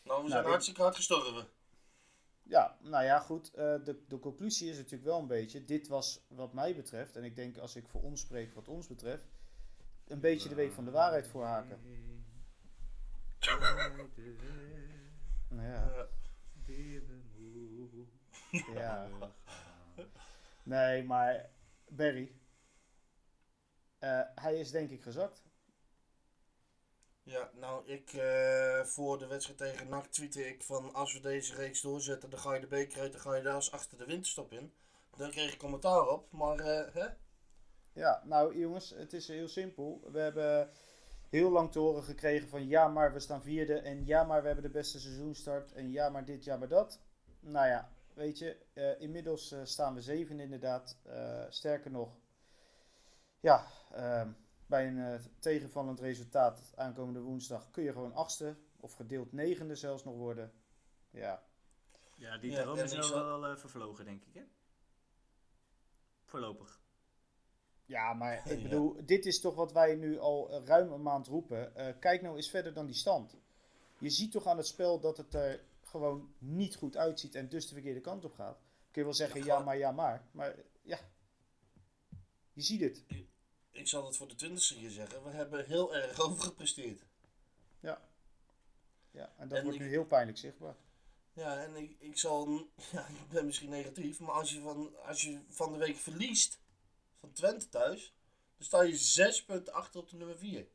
[0.02, 1.48] we Nou, zijn ik- hartstikke hard gestorven.
[2.42, 3.54] Ja, nou ja, goed.
[3.54, 7.24] eh, de, de conclusie is natuurlijk wel een beetje, dit was wat mij betreft, en
[7.24, 9.24] ik denk als ik voor ons spreek wat ons betreft,
[10.06, 11.80] een beetje de week van de waarheid voor Haken.
[15.50, 16.08] Ja,
[18.50, 19.08] Ja.
[20.62, 21.50] Nee, maar
[21.88, 22.32] Barry,
[23.98, 25.42] eh, hij is denk ik gezakt.
[27.22, 31.54] Ja, nou, ik eh, voor de wedstrijd tegen NAC tweette ik van als we deze
[31.54, 34.04] reeks doorzetten, dan ga je de beker uit, dan ga je daar als achter de
[34.04, 34.72] winterstop in.
[35.16, 37.06] Daar kreeg ik commentaar op, maar eh, hè?
[37.92, 40.00] Ja, nou jongens, het is heel simpel.
[40.12, 40.70] We hebben
[41.28, 44.46] heel lang te horen gekregen van ja, maar we staan vierde en ja, maar we
[44.46, 47.00] hebben de beste seizoenstart en ja, maar dit, ja, maar dat.
[47.40, 50.96] Nou ja, weet je, eh, inmiddels eh, staan we zevende inderdaad.
[51.02, 52.16] Eh, sterker nog,
[53.40, 54.30] ja, ehm,
[54.66, 60.04] bij een eh, tegenvallend resultaat aankomende woensdag kun je gewoon achtste of gedeeld negende zelfs
[60.04, 60.52] nog worden.
[61.10, 61.42] Ja,
[62.14, 64.42] Ja, die Ja, droom is wel, wel vervlogen, denk ik, hè?
[66.24, 66.80] Voorlopig.
[67.84, 68.62] Ja, maar ik Ja.
[68.62, 71.74] bedoel, dit is toch wat wij nu al ruim een maand roepen.
[71.76, 73.36] Eh, kijk nou eens verder dan die stand.
[73.98, 77.66] Je ziet toch aan het spel dat het er gewoon niet goed uitziet en dus
[77.66, 78.58] de verkeerde kant op gaat.
[78.90, 80.28] Kun je wel zeggen, Ja, ja, maar, ja, maar.
[80.30, 80.98] Maar ja,
[82.52, 83.04] je ziet het.
[83.70, 87.02] Ik zal het voor de twintigste keer zeggen, we hebben heel erg overgepresteerd.
[89.12, 90.76] Ja, en dat En wordt ik- nu heel pijnlijk zichtbaar.
[91.32, 92.48] Ja, en ik, ik zal,
[92.92, 96.60] ja, ik ben misschien negatief, maar als je van, als je van de week verliest
[97.20, 98.14] van Twente thuis,
[98.56, 100.66] dan sta je 6 punten achter op de nummer 4.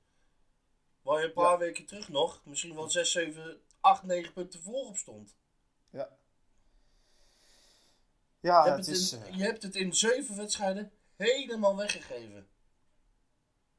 [1.01, 1.57] Waar je een paar Ja.
[1.57, 5.35] weken terug nog misschien wel 6, 7, 8, 9 punten voor op stond.
[5.89, 6.17] Ja,
[8.39, 9.13] je, ja hebt het is...
[9.13, 12.47] in, eh, je hebt het in 7 wedstrijden helemaal weggegeven.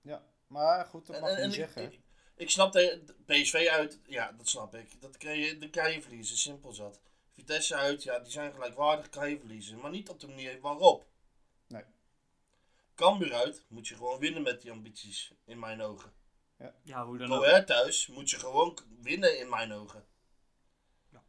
[0.01, 1.83] ja, maar goed, dat mag en, je en niet zeggen.
[1.83, 2.01] ik,
[2.35, 5.01] ik snap de, de PSV uit, ja, dat snap ik.
[5.01, 7.01] Dat kan je, dat kan je verliezen, simpel zat.
[7.33, 9.79] Vitesse uit, ja, die zijn gelijkwaardig, kan je verliezen.
[9.79, 11.07] Maar niet op de manier waarop.
[11.67, 11.85] Nee.
[12.95, 16.13] Cambuur uit, moet je gewoon winnen met die ambities, in mijn ogen.
[16.83, 17.67] Ja, hoe dan Go ook.
[17.67, 20.05] Thuis, moet je gewoon winnen, in mijn ogen.
[21.13, 21.23] Ja.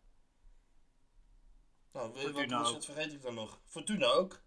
[1.92, 2.84] Nou, wat Fortuna wat ook.
[2.84, 3.60] vergeet ik dan nog?
[3.66, 4.42] Fortuna ook.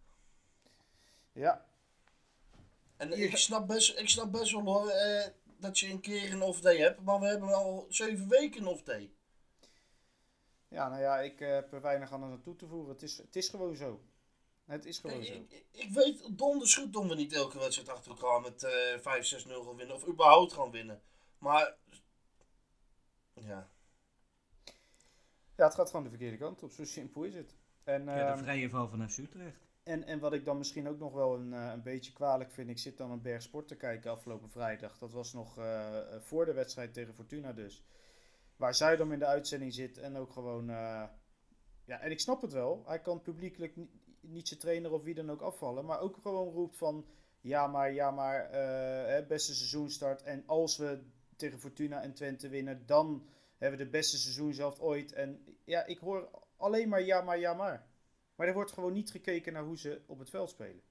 [1.32, 1.66] Ja,
[2.96, 5.26] En ik, snap best, ik snap best wel hoor, eh,
[5.58, 9.12] dat je een keer een off-day hebt, maar we hebben al zeven weken een off-day.
[10.68, 12.92] ja, nou ja, ik eh, heb er weinig aan aan toe te voegen.
[12.92, 14.00] Het is, het is gewoon zo.
[14.70, 15.32] Het is gewoon zo.
[15.32, 18.98] ik, ik- ik weet donders goed dat we niet elke wedstrijd achter elkaar met eh
[18.98, 19.94] 5-6-0 gaan winnen.
[19.96, 21.02] Of überhaupt gaan winnen.
[21.38, 21.74] Maar.
[23.34, 23.70] Ja.
[25.56, 26.72] Ja, het gaat gewoon de verkeerde kant op.
[26.72, 27.56] Zo simpel is het.
[27.84, 29.68] En, Ja, de ehm, vrije val van FC Utrecht.
[29.82, 32.70] En, en wat ik dan misschien ook nog wel een, eh, een beetje kwalijk vind,
[32.70, 34.98] ik zit dan een berg sport te kijken afgelopen vrijdag.
[34.98, 37.84] Dat was nog eh, voor de wedstrijd tegen Fortuna dus.
[38.56, 40.70] Waar Zuidam in de uitzending zit en ook gewoon...
[40.70, 41.04] eh,
[41.84, 42.82] ja, en ik snap het wel.
[42.86, 43.74] Hij kan publiekelijk
[44.20, 45.84] niet zijn trainer of wie dan ook afvallen.
[45.84, 47.06] Maar ook gewoon roept van...
[47.42, 48.50] Ja, maar, ja, maar,
[49.06, 50.22] hè, beste seizoenstart.
[50.22, 51.02] En als we
[51.36, 53.26] tegen Fortuna en Twente winnen, dan
[53.58, 55.12] hebben we de beste seizoen zelf ooit.
[55.12, 57.88] En ja, ik hoor alleen maar ja, maar, ja, maar.
[58.34, 60.82] Maar er wordt gewoon niet gekeken naar hoe ze op het veld spelen.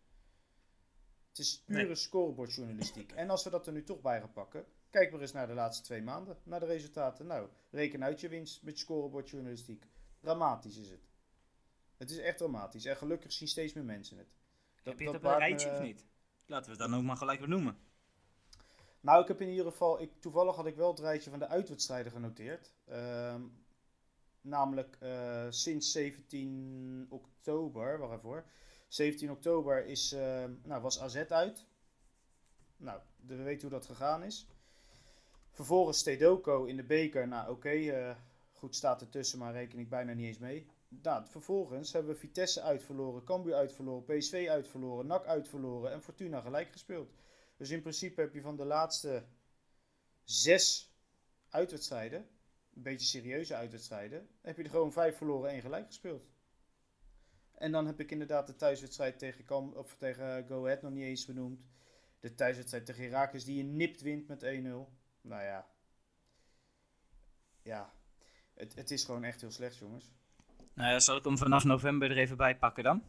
[1.30, 1.96] Het is pure Nee.
[1.96, 3.12] scorebordjournalistiek.
[3.12, 5.54] En als we dat er nu toch bij gaan pakken, kijk maar eens naar de
[5.54, 7.26] laatste twee maanden, naar de resultaten.
[7.26, 9.86] Nou, reken uit je winst met scorebordjournalistiek.
[10.20, 11.09] Dramatisch is het.
[12.00, 12.86] Het is echt dramatisch.
[12.86, 14.28] En gelukkig zien steeds meer mensen het.
[14.84, 16.06] Heb je het op een me, rijtje of niet?
[16.46, 17.78] Laten we het dan ook maar gelijk benoemen.
[19.02, 21.48] Nou, ik heb in ieder geval, ik, toevallig had ik wel het rijtje van de
[21.48, 22.74] uitwedstrijden genoteerd.
[22.86, 23.42] Ehm,
[24.42, 28.46] namelijk eh, sinds 17 oktober, wacht even hoor.
[28.88, 31.66] 17 oktober is, ehm, nou, was AZ uit.
[32.78, 34.48] Nou, we weten hoe dat gegaan is.
[35.52, 37.28] Vervolgens Stedoco in de beker.
[37.28, 38.16] Nou, oké, eh,
[38.52, 40.68] goed staat ertussen, maar reken ik bijna niet eens mee.
[40.90, 46.72] Nou, vervolgens hebben we Vitesse uitverloren, Cambuur uitverloren, PSV uitverloren, NAC uitverloren en Fortuna gelijk
[46.72, 47.14] gespeeld.
[47.58, 49.24] Dus in principe heb je van de laatste
[50.24, 50.94] zes
[51.50, 52.20] uitwedstrijden,
[52.74, 56.28] een beetje serieuze uitwedstrijden, heb je er gewoon vijf verloren en gelijk gespeeld.
[57.54, 61.04] En dan heb ik inderdaad de thuiswedstrijd tegen, Cam, of tegen Go Ahead nog niet
[61.04, 61.62] eens benoemd.
[62.20, 64.46] De thuiswedstrijd tegen Herakles die je nipt wint met 1-0.
[65.22, 65.72] Nou ja.
[67.62, 67.94] Ja.
[68.54, 70.12] Het, het is gewoon echt heel slecht, jongens.
[70.80, 73.04] Nou ja, zal ik hem vanaf november er even bij pakken dan?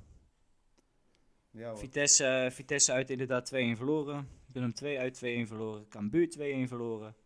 [1.50, 1.78] Ja, hoor.
[1.78, 4.28] Vitesse, eh, Vitesse uit inderdaad 2-1 verloren.
[4.52, 5.88] Willem 2 uit 2-1 verloren.
[5.88, 7.16] Cambuur 2-1 verloren.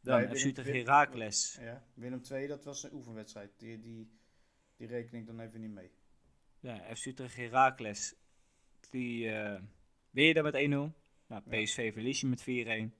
[0.00, 1.58] Dan Nee, FC Heracles.
[1.60, 3.50] Ja, Willem 2, dat was een oefenwedstrijd.
[3.56, 4.10] Die, die,
[4.76, 5.90] die reken ik dan even niet mee.
[6.60, 8.14] Ja, FC Utrecht Heracles.
[8.90, 9.60] Die eh
[10.10, 10.58] win je dan met 1-0.
[10.58, 10.92] Nou,
[11.26, 11.40] Ja.
[11.40, 12.94] PSV verlies je met 4-1.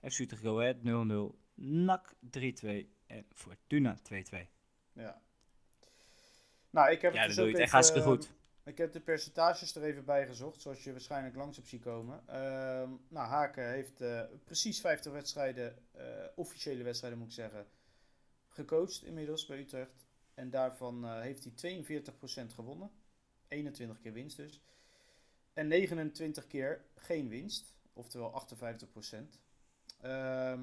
[0.00, 1.38] FC Utrecht Go Ahead 0-0.
[1.54, 2.88] NAC 3-2.
[3.06, 4.48] En Fortuna 2-2.
[4.92, 5.24] Ja.
[6.76, 8.34] Nou, ik heb Ja, dat dus doe je ook het echt even, hartstikke goed.
[8.64, 12.22] Ik heb de percentages er even bij gezocht, zoals je waarschijnlijk langs hebt zien komen.
[12.26, 17.66] Ehm, nou, Haken heeft eh, precies 50 wedstrijden, eh, officiële wedstrijden moet ik zeggen,
[18.48, 20.06] gecoacht inmiddels bij Utrecht.
[20.34, 22.90] En daarvan eh, heeft hij 42% gewonnen.
[23.48, 24.62] 21 keer winst dus.
[25.52, 29.40] En 29 keer geen winst, oftewel 58%.
[30.00, 30.60] Ehm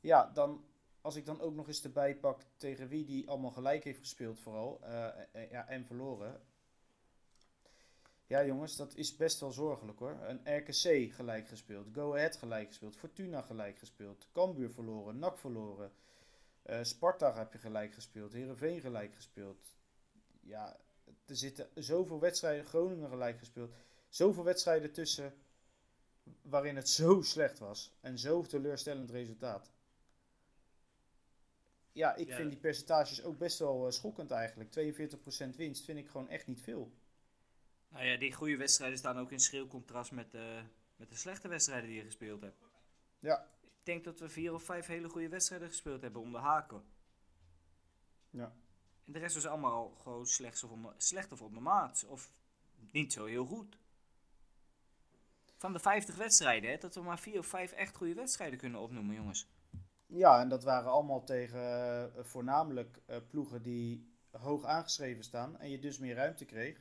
[0.00, 0.64] ja, dan
[1.06, 4.40] als ik dan ook nog eens erbij pak tegen wie die allemaal gelijk heeft gespeeld
[4.40, 4.80] vooral.
[4.82, 6.40] eh, eh, ja, en verloren.
[8.26, 10.16] Ja jongens, dat is best wel zorgelijk hoor.
[10.22, 11.86] Een RKC gelijk gespeeld.
[11.92, 12.96] Go Ahead gelijk gespeeld.
[12.96, 14.28] Fortuna gelijk gespeeld.
[14.32, 15.18] Cambuur verloren.
[15.18, 15.92] NAC verloren.
[16.62, 18.32] eh Sparta heb je gelijk gespeeld.
[18.32, 19.58] Heerenveen gelijk gespeeld.
[20.40, 20.76] Ja,
[21.26, 22.64] er zitten zoveel wedstrijden.
[22.64, 23.74] Groningen gelijk gespeeld.
[24.08, 25.34] Zoveel wedstrijden tussen
[26.42, 27.92] waarin het zo slecht was.
[28.00, 29.74] En zo teleurstellend resultaat.
[31.96, 32.36] Ja, ik Ja.
[32.36, 34.70] vind die percentages ook best wel eh, schokkend eigenlijk.
[34.70, 36.92] 42% winst vind ik gewoon echt niet veel.
[37.88, 40.62] Nou ja, die goede wedstrijden staan ook in schril contrast met, eh,
[40.96, 42.62] met de slechte wedstrijden die je gespeeld hebt.
[43.18, 43.48] Ja.
[43.62, 46.84] Ik denk dat we vier of vijf hele goede wedstrijden gespeeld hebben om de haken.
[48.30, 48.56] Ja.
[49.04, 52.04] En de rest was allemaal gewoon slecht of, onder, slecht of ondermaats.
[52.04, 52.32] Of
[52.90, 53.78] niet zo heel goed.
[55.56, 58.80] Van de 50 wedstrijden, hè, dat we maar vier of vijf echt goede wedstrijden kunnen
[58.80, 59.46] opnoemen, jongens.
[60.06, 65.70] Ja, en dat waren allemaal tegen eh, voornamelijk eh, ploegen die hoog aangeschreven staan en
[65.70, 66.80] je dus meer ruimte kreeg.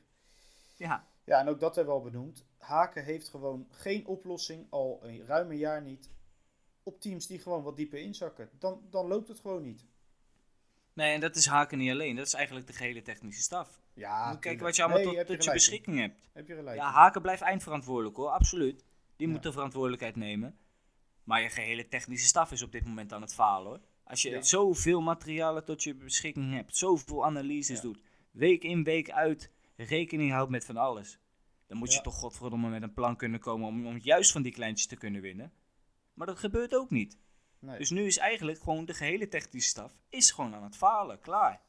[0.75, 2.45] Ja, Ja, en ook dat hebben we al benoemd.
[2.57, 6.09] Haken heeft gewoon geen oplossing, al een ruim een jaar niet,
[6.83, 8.49] op teams die gewoon wat dieper inzakken.
[8.59, 9.85] Dan, dan loopt het gewoon niet.
[10.93, 12.15] nee, en dat is haken niet alleen.
[12.15, 13.79] Dat is eigenlijk de gehele technische staf.
[13.93, 16.19] Ja, Moet kijken wat je allemaal tot, tot je beschikking hebt.
[16.33, 16.77] Heb je gelijk.
[16.77, 16.91] Ja.
[16.91, 18.83] Haken blijft eindverantwoordelijk hoor, absoluut.
[19.15, 19.33] Die Ja.
[19.33, 20.57] moet de verantwoordelijkheid nemen.
[21.25, 23.79] Maar je gehele technische staf is op dit moment aan het falen hoor.
[24.03, 24.41] Als je Ja.
[24.41, 27.81] zoveel materialen tot je beschikking hebt, zoveel analyses Ja.
[27.81, 31.19] doet, week in, week uit, rekening houdt met van alles.
[31.67, 34.51] Dan moet je toch godverdomme met een plan kunnen komen om, om juist van die
[34.51, 35.53] kleintjes te kunnen winnen.
[36.13, 37.17] Maar dat gebeurt ook niet.
[37.59, 37.77] Nee.
[37.77, 41.61] Dus nu is eigenlijk gewoon de gehele technische staf is gewoon aan het falen, klaar.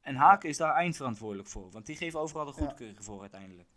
[0.00, 3.68] En Haken is daar eindverantwoordelijk voor, want die geven overal de goedkeuring voor uiteindelijk.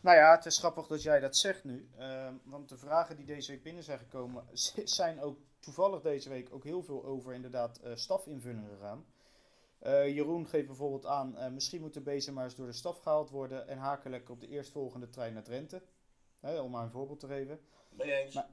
[0.00, 1.88] Nou ja, het is grappig dat jij dat zegt nu.
[1.96, 4.44] ehm, want de vragen die deze week binnen zijn gekomen,
[4.84, 9.04] zijn ook toevallig deze week ook heel veel over inderdaad eh stafinvulling gegaan.
[9.78, 12.98] Eh, Jeroen geeft bijvoorbeeld aan, eh, misschien moet de bezem maar eens door de staf
[12.98, 15.82] gehaald worden en haken lekker op de eerstvolgende trein naar Drenthe.
[16.40, 17.60] Hè, om maar een voorbeeld te geven.
[17.90, 18.34] Ben je eens?
[18.34, 18.48] Maar-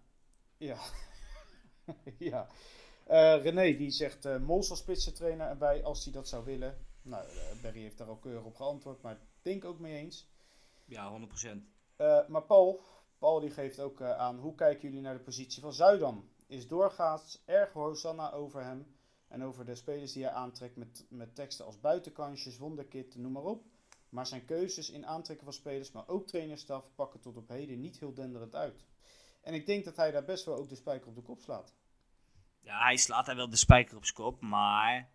[0.58, 0.78] Ja.
[2.18, 2.48] ja.
[3.38, 6.86] René die zegt eh Mols als spitsentrainer erbij als hij dat zou willen.
[7.02, 7.26] Nou,
[7.62, 10.30] Barry heeft daar al keurig op geantwoord, maar ik denk ook mee eens.
[10.86, 11.74] Ja, 100%.
[11.96, 12.82] Eh, maar Paul,
[13.18, 16.30] Paul die geeft ook eh, aan, hoe kijken jullie naar de positie van Zuidam?
[16.48, 18.96] Is doorgaans erg Hosanna over hem
[19.28, 23.44] en over de spelers die hij aantrekt met, met teksten als buitenkansjes, wonderkit, noem maar
[23.44, 23.64] op.
[24.10, 28.00] Maar zijn keuzes in aantrekken van spelers, maar ook trainerstaf, pakken tot op heden niet
[28.00, 28.86] heel denderend uit.
[29.42, 31.76] En ik denk dat hij daar best wel ook de spijker op de kop slaat.
[32.62, 35.10] Ja, hij slaat daar wel de spijker op zijn kop, maar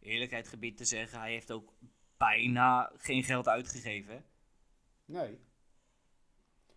[0.00, 1.72] eerlijkheid gebied te zeggen, hij heeft ook
[2.16, 4.24] bijna geen geld uitgegeven.
[5.10, 5.38] Nee.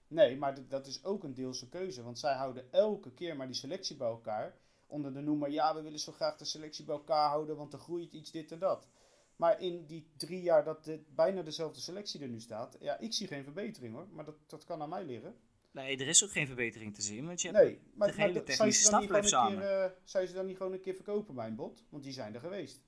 [0.07, 2.03] Nee, maar dat is ook een deelse keuze.
[2.03, 4.57] Want zij houden elke keer maar die selectie bij elkaar.
[4.87, 7.79] Onder de noemer, ja, we willen zo graag de selectie bij elkaar houden, want er
[7.79, 8.87] groeit iets, dit en dat.
[9.35, 13.13] Maar in die drie jaar dat dit, bijna dezelfde selectie er nu staat, ja, ik
[13.13, 14.07] zie geen verbetering hoor.
[14.11, 15.35] Maar dat, dat kan aan mij liggen.
[15.71, 17.63] Nee, er is ook geen verbetering te zien, want je hebt...
[17.63, 20.57] Nee, maar, de hele technische gewoon blijft een keer, eh, zou je ze dan niet
[20.57, 21.83] gewoon een keer verkopen bij een bot?
[21.89, 22.83] Want die zijn er geweest.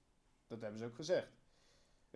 [0.48, 1.35] Dat hebben ze ook gezegd.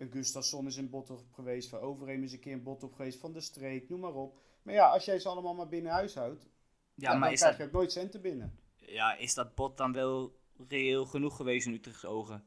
[0.00, 2.92] Een Gustafsson is een bot op geweest, Van Overheem is een keer een bot op
[2.94, 4.38] geweest, Van de Streek, noem maar op.
[4.62, 6.48] Maar ja, als jij ze allemaal maar binnen huis houdt,
[6.94, 8.58] ja, maar dan is krijg dat, je ook nooit centen binnen.
[8.76, 10.38] ja, is dat bot dan wel
[10.68, 12.44] reëel genoeg geweest in Utrecht's ogen?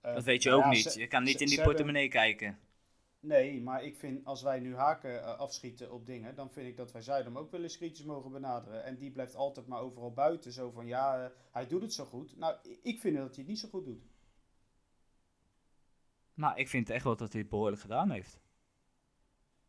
[0.00, 0.92] Eh, Dat weet je nou ook ja, niet.
[0.92, 2.58] ze- Je kan niet ze- in die hebben- portemonnee kijken.
[3.20, 6.76] Nee, maar ik vind als wij nu haken eh, afschieten op dingen, dan vind ik
[6.76, 8.84] dat wij Zuidam ook wel eens kritisch mogen benaderen.
[8.84, 10.52] En die blijft altijd maar overal buiten.
[10.52, 12.36] Zo van ja, eh, hij doet het zo goed.
[12.36, 14.02] Nou, ik vind dat hij het niet zo goed doet.
[16.40, 18.40] Maar ik vind echt wel dat hij het behoorlijk gedaan heeft.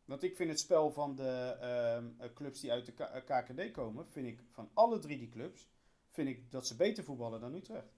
[0.04, 3.24] Want ik vind het spel van de ehm, eh, clubs die uit de K- eh,
[3.24, 5.68] KKD komen, vind ik van alle drie die clubs,
[6.10, 7.92] vind ik dat ze beter voetballen dan Utrecht.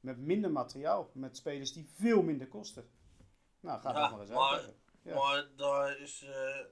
[0.00, 2.90] Met minder materiaal, met spelers die veel minder kosten.
[3.60, 4.72] Nou, ga Ja, dat maar eens maar-.
[5.02, 5.14] Ja.
[5.14, 6.22] Maar daar is.
[6.24, 6.64] eh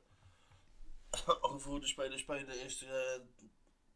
[1.51, 3.47] over hoe de spelers spelen, is de eh,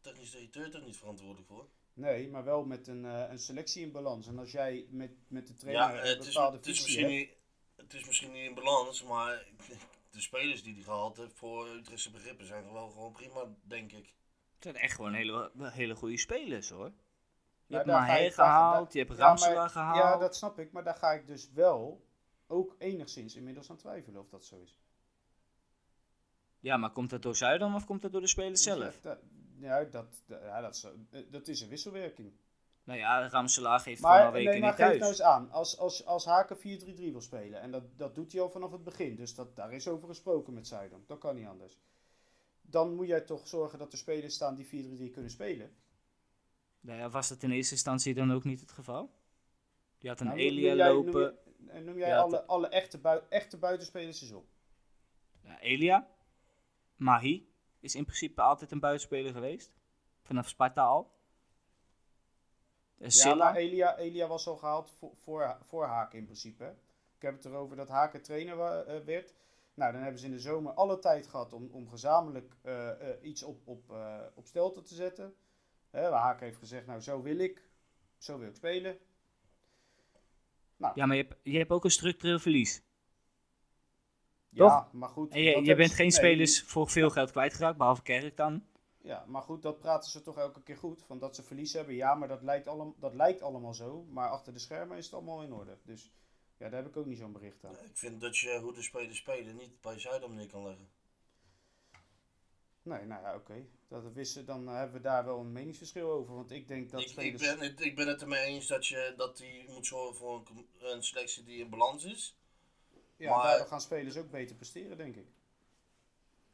[0.01, 1.69] technisch directeur er niet verantwoordelijk voor.
[1.93, 4.27] Nee, maar wel met een, eh, een selectie in balans.
[4.27, 7.05] En als jij met, met de Ja, trainer een het is, bepaalde het, is visie
[7.25, 7.39] hebt...
[7.81, 9.47] het is misschien niet in balans, maar
[10.11, 14.15] de spelers die hij gehaald heeft voor Utrechtse begrippen zijn wel gewoon prima, denk ik.
[14.55, 16.85] Het zijn echt gewoon hele, hele goede spelers hoor.
[17.67, 19.97] Je Nou, hebt Maher gehaald, daar- je hebt Ja, Ramselaar gehaald.
[19.99, 20.73] Ja, dat snap ik.
[20.73, 22.07] Maar daar ga ik dus wel
[22.47, 24.81] ook enigszins inmiddels aan twijfelen of dat zo is.
[26.61, 29.01] Ja, maar komt dat door Zuidam of komt dat door de spelers zelf?
[29.01, 29.19] Dat,
[29.59, 32.33] ja, dat, dat- ja, dat, is, eh, dat is een wisselwerking.
[32.91, 34.99] Nou ja, Ramselaar geeft gewoon al Maar, weken nee, maar niet geef thuis.
[34.99, 35.51] nou eens aan.
[35.51, 36.61] Als, als, als Haken 4-3-3
[36.97, 37.61] wil spelen.
[37.61, 39.17] En dat, dat doet hij al vanaf het begin.
[39.17, 41.05] Dus dat, daar is over gesproken met Zuidam.
[41.07, 41.79] Dat kan niet anders.
[42.63, 44.67] Dan moet jij toch zorgen dat er spelers staan die
[45.11, 45.75] 4-3-3 kunnen spelen.
[46.81, 49.11] Nou ja, was dat in eerste instantie dan ook niet het geval?
[49.99, 51.39] Je had een Nou, Elia noem jij- lopen.
[51.59, 54.47] Noem, noem jij alle, alle echte, bui- echte buitenspelers eens op.
[55.43, 56.09] Ja, Elia,
[56.97, 59.73] Mahi is in principe altijd een buitenspeler geweest.
[60.23, 61.19] Vanaf Sparta al.
[63.09, 66.63] Ja, maar Elia, Elia was al gehaald voor, voor, voor Haken in principe.
[66.63, 66.71] hè.
[67.17, 69.35] Ik heb het erover dat Haken trainer eh, werd.
[69.75, 73.17] Nou, dan hebben ze in de zomer alle tijd gehad om, om gezamenlijk eh, eh,
[73.23, 73.95] iets op, op,
[74.35, 75.35] op stelte te zetten.
[75.91, 77.69] Hè, Haken heeft gezegd, nou zo wil ik,
[78.19, 78.99] zo wil ik spelen.
[80.77, 82.83] Ja, maar je hebt, je hebt ook een structureel verlies.
[84.49, 85.33] Ja, maar goed.
[85.33, 88.65] En je, je bent geen nee, spelers voor veel geld kwijtgeraakt, behalve Kerk dan.
[89.03, 91.03] Ja, maar goed, dat praten ze toch elke keer goed.
[91.03, 91.95] Van dat ze verlies hebben.
[91.95, 94.03] Ja, maar dat lijkt, allem, dat lijkt allemaal zo.
[94.05, 95.79] Maar achter de schermen is het allemaal in orde.
[95.83, 96.13] Dus
[96.57, 97.75] ja, daar heb ik ook niet zo'n bericht aan.
[97.85, 100.89] Ik vind dat je hoe de spelers spelen niet bij Zuidam neer kan leggen.
[102.83, 103.67] Nee, nou ja, oké.
[103.89, 106.35] Dat wisten, dan hebben we daar wel een meningsverschil over.
[106.35, 109.15] Want ik denk dat Ik, ik, ben, het- ik ben het ermee eens dat je
[109.17, 110.43] dat hij moet zorgen voor
[110.79, 112.37] een, selectie die in balans is.
[113.17, 115.27] ja, maar- daardoor gaan spelers ook beter presteren, denk ik.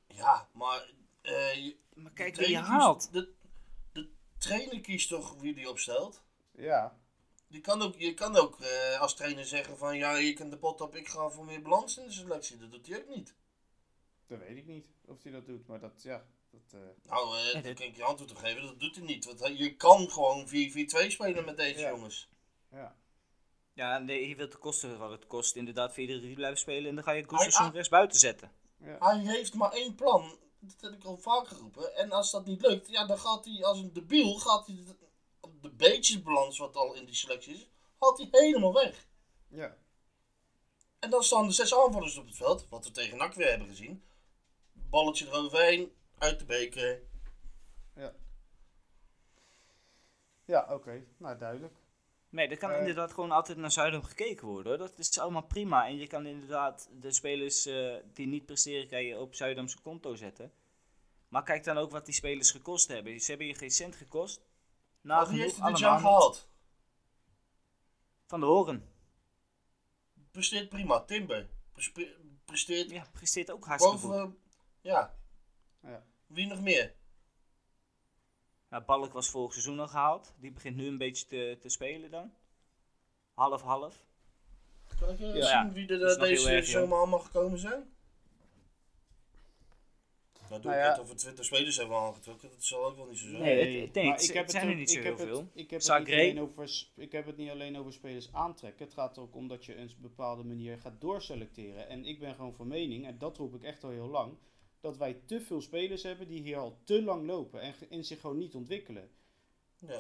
[0.07, 0.91] Ja, maar.
[1.27, 3.13] Eh, je, Maar kijk wie je kiest- haalt.
[3.13, 3.33] De,
[3.93, 4.09] de
[4.39, 6.23] trainer kiest toch wie die opstelt.
[6.53, 6.99] Ja,
[7.49, 10.59] Je kan ook, je kan ook eh, als trainer zeggen van ja, je kunt de
[10.59, 12.57] pot op, ik ga voor meer balans in de selectie.
[12.57, 13.35] Dat doet hij ook niet.
[14.27, 15.67] dat weet ik niet of hij dat doet.
[15.67, 16.61] Maar dat, ja, dat...
[16.73, 19.25] eh, Nou, eh dan dit- kan ik je antwoord op geven, dat doet hij niet.
[19.25, 20.51] Want je kan gewoon 4-4-2
[21.11, 21.89] spelen met deze Ja.
[21.91, 22.29] jongens.
[22.71, 22.97] ja.
[23.73, 25.95] Ja, nee, je wilt de kosten wat het kost inderdaad 4-3
[26.35, 26.89] blijven spelen.
[26.89, 27.69] En dan ga je ah.
[27.73, 28.53] rechts buiten zetten.
[28.79, 28.97] ja.
[29.01, 30.39] Hij heeft maar één plan.
[30.67, 31.95] Dat heb ik al vaak geroepen.
[31.97, 34.97] En als dat niet lukt, ja, dan gaat hij als een debiel, gaat hij de,
[35.61, 39.07] de beetjesbalans wat al in die selectie is, haalt hij helemaal weg.
[39.49, 39.77] ja.
[40.99, 43.69] En dan staan de zes aanvallers op het veld, wat we tegen NAC weer hebben
[43.69, 44.05] gezien.
[44.73, 47.03] Balletje eroverheen, uit de beker.
[50.47, 51.05] Ja, oké.
[51.17, 51.75] Nou, duidelijk.
[52.37, 52.79] Nee, er kan Eh.
[52.79, 54.79] inderdaad gewoon altijd naar Zuidam gekeken worden.
[54.79, 54.89] Hoor.
[54.89, 55.87] Dat is allemaal prima.
[55.87, 60.15] En je kan inderdaad de spelers eh, die niet presteren, kan je op Zuidamse konto
[60.15, 60.53] zetten.
[61.29, 63.21] Maar kijk dan ook wat die spelers gekost hebben.
[63.21, 64.41] Ze hebben je geen cent gekost.
[65.01, 66.49] Maar wie heeft hij dit allemaal jaar gehaald?
[68.27, 68.89] Van de Horen.
[70.31, 71.01] Presteert prima.
[71.01, 71.49] Timber.
[72.45, 74.21] Presteert Ja, presteert ook hartstikke boven...
[74.21, 74.37] goed.
[74.81, 75.15] ja.
[75.83, 76.05] Ja.
[76.27, 76.95] Wie nog meer?
[78.71, 80.35] Ja, Balk was vorig seizoen al gehaald.
[80.41, 82.33] Die begint nu een beetje te, te spelen dan.
[83.35, 84.05] Half-half.
[85.01, 85.63] Kan ik eh, Ja.
[85.63, 87.95] zien wie er is eh, deze zomer allemaal gekomen zijn?
[90.49, 90.91] Nou, doe Nou ik ja.
[90.91, 92.51] net of we 20 spelers hebben aangetrokken.
[92.51, 93.43] Dat zal ook wel niet zo zijn.
[93.43, 95.49] Nee, het- nee, maar het- het zijn er niet zo ik heel heb het- veel.
[95.55, 98.85] Ik heb, het niet alleen over, ik heb het niet alleen over spelers aantrekken.
[98.85, 101.89] Het gaat er ook om dat je een bepaalde manier gaat doorselecteren.
[101.89, 104.37] En ik ben gewoon van mening, en dat roep ik echt al heel lang,
[104.81, 108.21] dat wij te veel spelers hebben die hier al te lang lopen en, en zich
[108.21, 109.11] gewoon niet ontwikkelen.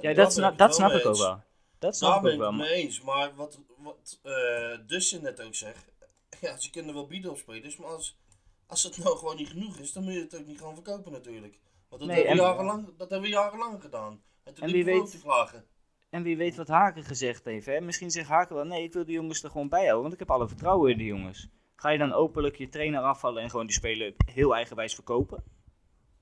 [0.00, 1.42] Ja, dat, dat wel snap ik ook wel.
[1.78, 2.66] Dat snap Daar ik ben ook ik wel.
[2.68, 3.00] mee eens.
[3.00, 5.84] Maar wat, wat eh Dustin net ook zegt.
[6.40, 7.76] Ja, ze kunnen wel bieden op spelers.
[7.76, 8.18] Maar als,
[8.66, 11.12] als het nou gewoon niet genoeg is, dan moet je het ook niet gaan verkopen
[11.12, 11.58] natuurlijk.
[11.88, 14.22] Want dat, Nee, hebben, we en- jarenlang, dat hebben we jarenlang gedaan.
[14.44, 15.64] En toen En wie we ook weet- te klagen.
[16.10, 17.66] En wie weet wat Haken gezegd heeft.
[17.66, 17.80] Hè?
[17.80, 20.00] Misschien zegt Haken wel, nee, ik wil die jongens er gewoon bij houden.
[20.02, 21.48] Want ik heb alle vertrouwen in die jongens.
[21.76, 25.42] Ga je dan openlijk je trainer afvallen en gewoon die spelen heel eigenwijs verkopen?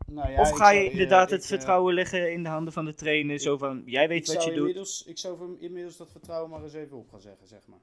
[0.07, 2.95] Nou ja, of ga je inderdaad het eh, vertrouwen leggen in de handen van de
[2.95, 3.39] trainer?
[3.41, 4.59] Zo van, jij weet wat je doet.
[4.59, 7.79] inmiddels, Ik zou inmiddels dat vertrouwen maar eens even op gaan zeggen, zeg maar.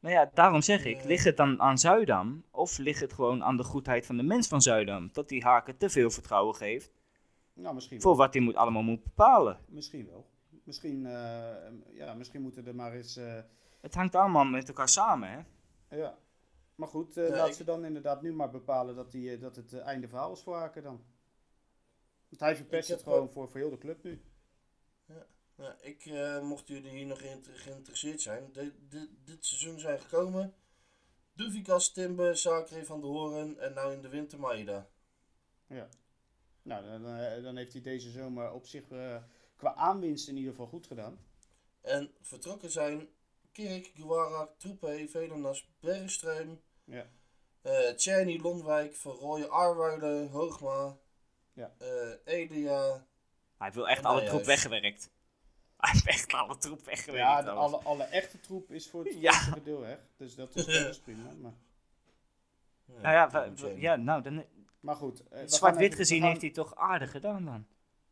[0.00, 1.04] Nou ja, daarom zeg ik, Eh.
[1.04, 4.48] ligt het dan aan Zuidam of ligt het gewoon aan de goedheid van de mens
[4.48, 5.08] van Zuidam?
[5.12, 6.92] Dat die Haken te veel vertrouwen geeft
[7.52, 9.58] Nou, misschien voor wat hij moet, allemaal moet bepalen.
[9.68, 10.26] Misschien wel.
[10.64, 11.42] Misschien, eh,
[11.92, 13.16] ja, misschien moeten er maar eens...
[13.16, 13.38] eh,
[13.80, 15.96] Het hangt allemaal met elkaar samen, hè?
[15.96, 16.18] ja.
[16.78, 19.56] Maar goed, Ja, laat ik- ze dan inderdaad nu maar bepalen dat, die, eh, dat
[19.56, 21.04] het eh, einde verhaal is voor Haken dan.
[22.28, 24.22] Want hij verpest het gewoon voor, voor heel de club nu.
[25.56, 30.00] Ja, ik, eh, mochten jullie hier nog geïnter- geïnteresseerd zijn, de, de- dit seizoen zijn
[30.00, 30.54] gekomen
[31.32, 34.88] Duvikas, Timber, Zakre van de Horen en nou in de winter Maida.
[35.66, 35.88] Ja.
[36.62, 37.02] Nou, dan,
[37.42, 38.84] dan heeft hij deze zomer op zich
[39.56, 41.18] qua aanwinst in ieder geval goed gedaan.
[41.80, 43.08] En vertrokken zijn
[43.52, 46.60] Kirk, Guara, Troepé, Velenas, Bergström,
[46.90, 47.06] Ja.
[47.62, 48.38] eh Tjerny,
[48.92, 50.96] Van Rooyen, Arwuiden, Hoogma,
[51.52, 51.72] Ja.
[51.78, 51.88] eh,
[52.24, 53.06] Elia.
[53.58, 55.10] Hij wil echt Nou, alle troep weggewerkt.
[55.76, 57.26] Hij heeft echt alle troep weggewerkt.
[57.28, 59.32] Ja, de, alle, alle echte troep is voor het Ja.
[59.32, 59.98] grootste deel weg.
[60.16, 61.30] Dus dat is, dat is prima.
[61.40, 61.52] Maar,
[62.86, 63.80] Nou ja, we- we- zijn.
[63.80, 64.44] ja, nou, dan,
[64.80, 65.28] maar goed.
[65.28, 67.66] eh, zwart-wit gezien gaan- heeft hij toch aardig gedaan dan.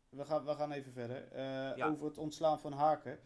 [0.09, 1.31] We gaan, we gaan even verder.
[1.31, 1.87] Eh, Ja.
[1.87, 3.19] Over het ontslaan van Haken.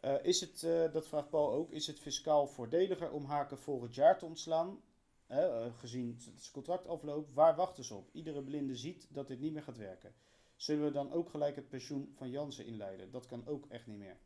[0.00, 3.94] Eh, is het, eh, dat vraagt Paul ook, is het fiscaal voordeliger om Haken volgend
[3.94, 4.80] jaar te ontslaan?
[5.26, 8.08] Eh, gezien het contract afloopt, waar wachten ze op?
[8.12, 10.14] Iedere blinde ziet dat dit niet meer gaat werken.
[10.56, 13.10] Zullen we dan ook gelijk het pensioen van Jansen inleiden?
[13.10, 14.16] Dat kan ook echt niet meer.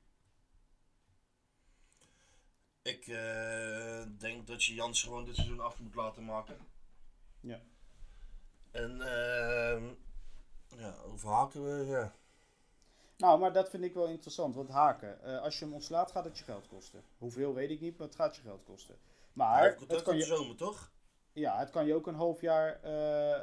[2.82, 3.06] Ik
[4.18, 6.56] denk dat je Jans gewoon dit seizoen af moet laten maken.
[7.40, 7.60] Ja.
[8.70, 9.94] En ehm
[10.78, 12.14] ja, over haken we, ja.
[13.20, 14.54] Nou, maar dat vind ik wel interessant.
[14.54, 17.02] Want Haken, eh, als je hem ontslaat, gaat het je geld kosten.
[17.18, 18.96] Hoeveel weet ik niet, maar het gaat je geld kosten.
[19.32, 20.92] Maar het kan, in de je, zomer, toch?
[21.32, 23.40] ja, het kan je ook een half jaar eh,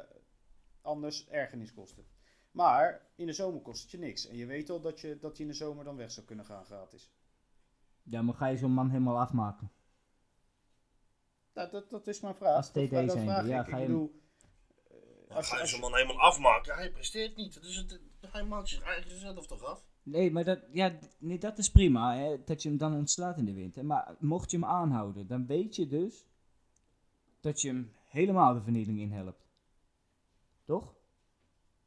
[0.81, 2.05] anders ergernis kosten.
[2.51, 4.27] Maar in de zomer kost het je niks.
[4.27, 6.45] En je weet al dat je, dat je in de zomer dan weg zou kunnen
[6.45, 7.11] gaan gratis.
[8.03, 9.71] Ja, maar ga je zo'n man helemaal afmaken?
[11.53, 12.55] Nou, dat, dat is mijn vraag.
[12.55, 13.67] Als Dat TD dat vraag ja, ik.
[13.69, 14.21] ga Ik je bedoel,
[15.29, 16.75] Ja, als je- ga je zo'n man helemaal afmaken?
[16.75, 17.61] Hij presteert niet.
[17.61, 19.85] Dus het, hij maakt zich eigen zelf toch af?
[20.03, 23.45] Nee, maar dat, ja, nee, dat is prima, hè, dat je hem dan ontslaat in
[23.45, 23.85] de winter.
[23.85, 26.25] Maar mocht je hem aanhouden, dan weet je dus
[27.41, 29.45] dat je hem helemaal de vernieling in helpt.
[30.65, 30.95] Toch?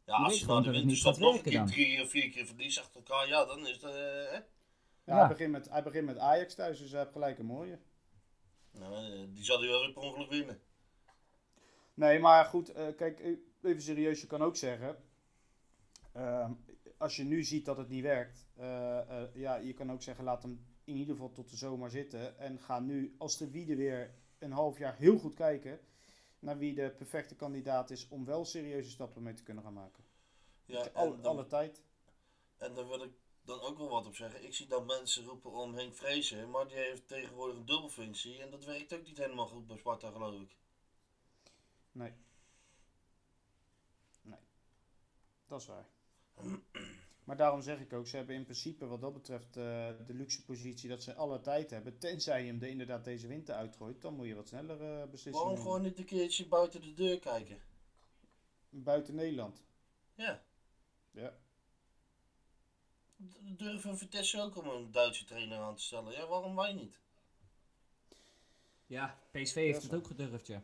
[0.07, 1.67] Ja, Je als je gewoon nou de dat winterstop nog een keer dan.
[1.67, 4.35] drie of vier keer verliest achter elkaar, ja, dan is het, eh, hè?
[4.37, 4.45] ja,
[5.05, 5.17] Ja.
[5.19, 7.79] Hij, begint met, hij begint met Ajax thuis, dus hij heeft gelijk een mooie.
[8.73, 10.61] Nou, die zal hij wel weer per ongeluk winnen.
[11.95, 13.21] Nee, maar goed, eh, kijk,
[13.63, 14.97] even serieus, je kan ook zeggen,
[16.13, 16.53] ehm,
[16.99, 20.25] als je nu ziet dat het niet werkt, eh, eh, ja, je kan ook zeggen,
[20.25, 23.77] laat hem in ieder geval tot de zomer zitten en ga nu, als de Wiede
[23.77, 25.81] weer een half jaar heel goed kijken
[26.39, 30.05] naar wie de perfecte kandidaat is om wel serieuze stappen mee te kunnen gaan maken.
[30.65, 31.83] Ja, Alle, en, dan, alle tijd.
[32.57, 34.45] en daar wil ik dan ook wel wat op zeggen.
[34.45, 38.43] Ik zie dat mensen roepen om Henk Vrezen, maar die heeft tegenwoordig een dubbelfunctie.
[38.43, 40.57] En dat werkt ook niet helemaal goed bij Sparta, geloof ik.
[41.93, 42.13] Nee.
[44.23, 44.41] Nee.
[45.47, 45.89] Dat is waar.
[47.25, 50.45] Maar daarom zeg ik ook, ze hebben in principe wat dat betreft eh, de luxe
[50.45, 51.99] positie dat ze alle tijd hebben.
[51.99, 55.33] Tenzij je hem er inderdaad deze winter uitgooit, dan moet je wat sneller eh beslissingen
[55.33, 55.63] Waarom nemen.
[55.67, 57.59] gewoon niet een keertje buiten de deur kijken?
[58.71, 59.63] Buiten Nederland.
[60.15, 60.43] Ja,
[61.11, 61.37] Ja.
[63.57, 66.13] durven Vitesse ook om een Duitse trainer aan te stellen.
[66.13, 66.99] Ja, waarom wij niet?
[68.87, 70.63] Ja, PSV heeft het ook gedurfd, ja.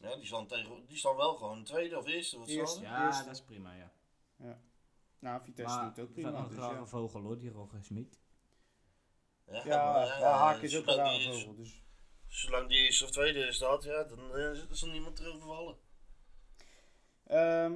[0.00, 2.38] Ja, die staan, tegen, die staan wel gewoon tweede of eerste.
[2.38, 2.78] Wat Eerste.
[2.78, 2.84] er?
[2.84, 3.24] Ja, Eerste.
[3.24, 3.92] dat is prima, ja.
[5.18, 6.38] Nou, Vitesse Maar doet het ook prima.
[6.38, 6.86] een Dus rare ja.
[6.86, 8.20] vogel hoor, die Roger Smit.
[9.46, 11.54] Ja, Ja, maar, ja, Haak is ook een rare vogel.
[11.54, 11.82] Dus.
[12.26, 15.76] Zolang die eerste of tweede staat, ja, dan eh, is er niemand erover vallen.
[17.24, 17.74] Ehm,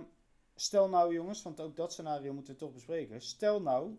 [0.54, 3.20] stel nou jongens, want ook dat scenario moeten we toch bespreken.
[3.22, 3.98] Stel nou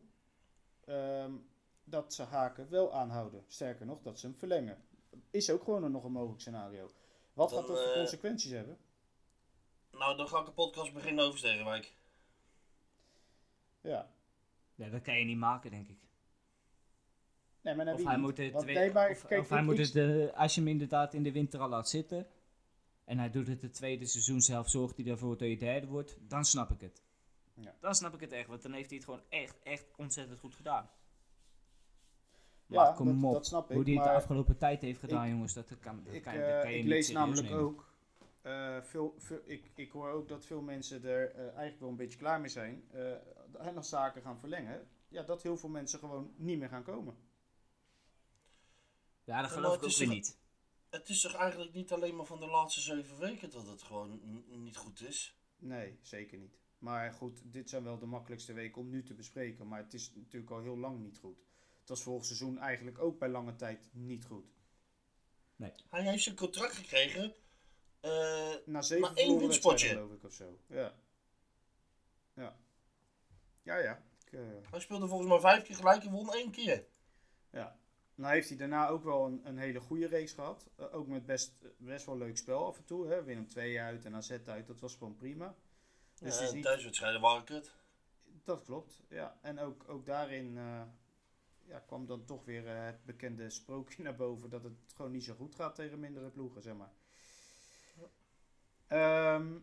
[0.85, 1.31] ehm,
[1.83, 3.43] dat ze Haken wel aanhouden.
[3.47, 4.85] Sterker nog, dat ze hem verlengen.
[5.31, 6.91] Is ook gewoon een, nog een mogelijk scenario.
[7.33, 8.77] Wat Dan, gaat dat voor eh, consequenties hebben?
[9.91, 11.93] Nou, dan ga ik een podcast beginnen over Sterrenwijk.
[13.83, 14.07] Ja.
[14.75, 15.97] Ja, dat kan je niet maken, denk ik.
[17.61, 19.77] Nee, maar Of hij moet het, Want twee- nee, maar of, kijk, of hij moet
[19.77, 22.27] het eh, als je hem inderdaad in de winter al laat zitten.
[23.05, 26.17] En hij doet het het tweede seizoen zelf, zorgt hij ervoor dat je derde wordt.
[26.27, 27.01] Dan snap ik het.
[27.53, 27.75] Ja.
[27.79, 30.55] Dan snap ik het echt, want dan heeft hij het gewoon echt, echt ontzettend goed
[30.55, 30.89] gedaan.
[32.65, 35.25] Ja, kom dat- op, dat snap ik, hoe hij het de afgelopen tijd heeft gedaan,
[35.25, 37.63] ik- jongens, dat kan, dat Ik, kan, eh, dat kan je ik lees namelijk nemen.
[37.63, 37.91] ook.
[38.41, 42.17] eh, veel, veel, ik, ik hoor ook dat veel mensen er eigenlijk wel een beetje
[42.17, 42.83] klaar mee zijn.
[43.55, 44.87] En als zaken gaan verlengen.
[45.07, 47.15] Ja, dat heel veel mensen gewoon niet meer gaan komen.
[49.23, 50.37] Ja, dat geloof ik ook weer niet.
[50.89, 54.43] Het is toch eigenlijk niet alleen maar van de laatste zeven weken dat het gewoon
[54.47, 55.37] niet goed is?
[55.57, 56.57] Nee, zeker niet.
[56.77, 59.67] Maar goed, dit zijn wel de makkelijkste weken om nu te bespreken.
[59.67, 61.37] Maar het is natuurlijk al heel lang niet goed.
[61.79, 64.45] Het was vorig seizoen eigenlijk ook bij lange tijd niet goed.
[65.89, 67.33] Hij heeft zijn contract gekregen.
[67.99, 69.39] eh, Na zeven Maar één
[69.79, 70.59] geloof ik, of zo.
[70.67, 70.93] Ja.
[72.33, 72.57] Ja.
[73.63, 74.03] Ja, ja.
[74.25, 74.39] Ik, eh,
[74.69, 76.85] hij speelde volgens mij vijf keer gelijk en won één keer.
[77.49, 77.81] ja.
[78.15, 80.69] Nou heeft hij daarna ook wel een, een hele goede race gehad.
[80.75, 83.07] Eh, ook met best, best wel leuk spel af en toe.
[83.07, 83.23] Hè.
[83.23, 84.67] Willem 2 uit en AZ uit.
[84.67, 85.55] Dat was gewoon prima.
[86.19, 86.63] Dus Ja, het is niet...
[86.63, 87.73] Thuiswedstrijden waren kut.
[88.43, 89.37] Dat klopt, ja.
[89.41, 90.81] En ook, ook daarin eh,
[91.65, 95.33] ja, kwam dan toch weer het bekende sprookje naar boven dat het gewoon niet zo
[95.33, 96.91] goed gaat tegen mindere ploegen, zeg maar.
[98.87, 99.57] Ehm,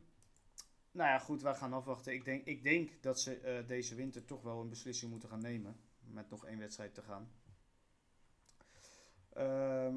[0.90, 2.12] nou ja, goed, wij gaan afwachten.
[2.12, 5.40] Ik denk, ik denk dat ze eh, deze winter toch wel een beslissing moeten gaan
[5.40, 5.76] nemen.
[6.00, 7.30] Met nog één wedstrijd te gaan.
[9.32, 9.96] Ehm,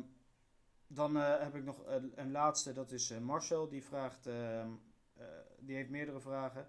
[0.87, 1.83] dan eh, heb ik nog
[2.15, 3.69] een, laatste, dat is eh, Marcel.
[3.69, 4.69] Die vraagt, ehm,
[5.13, 5.25] eh,
[5.59, 6.67] die heeft meerdere vragen.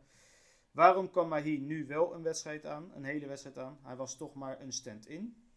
[0.70, 3.79] Waarom kwam Mahi nu wel een wedstrijd aan, een hele wedstrijd aan?
[3.83, 5.49] Hij was toch maar een stand-in.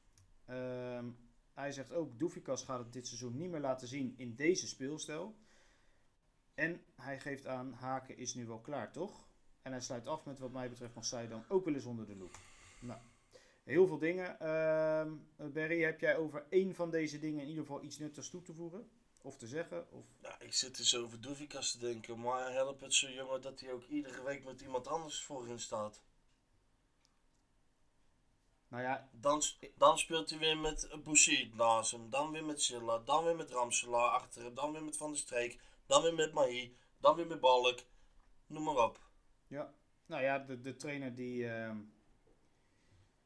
[0.46, 1.10] Ehm,
[1.54, 5.36] hij zegt ook, Doefikas gaat het dit seizoen niet meer laten zien in deze speelstijl.
[6.58, 9.26] En hij geeft aan, Haken is nu wel klaar, toch?
[9.62, 12.06] En hij sluit af met wat mij betreft mag zij dan ook wel eens onder
[12.06, 12.38] de loep.
[12.80, 13.00] Nou,
[13.64, 14.40] heel veel dingen.
[14.40, 15.12] Ehm
[15.54, 18.54] Barry, heb jij over één van deze dingen in ieder geval iets nuttigs toe te
[18.54, 18.90] voegen?
[19.22, 19.92] Of te zeggen?
[19.92, 20.06] Of...
[20.22, 23.72] Ja, ik zit dus over Doevikas te denken, maar help het zo jongen dat hij
[23.72, 26.02] ook iedere week met iemand anders voorin staat.
[28.68, 29.42] Nou ja, Dan,
[29.76, 33.52] dan speelt hij weer met Bouchid naast hem, dan weer met Silla, dan weer met
[33.52, 37.28] Ramselaar achter hem, dan weer met Van der Streek, dan weer met Mahi, dan weer
[37.28, 37.80] met Balk.
[38.48, 39.00] Noem maar op.
[39.48, 39.74] ja.
[40.06, 41.50] Nou ja, de, de trainer die...
[41.50, 41.78] ehm,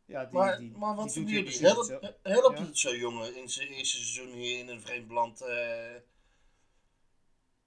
[0.06, 1.58] ja, die, Maar, die, maar wat jullie?
[2.22, 2.66] Helpt Ja.
[2.66, 5.42] het zo jongen in zijn eerste seizoen hier in een vreemd land?
[5.42, 5.96] eh,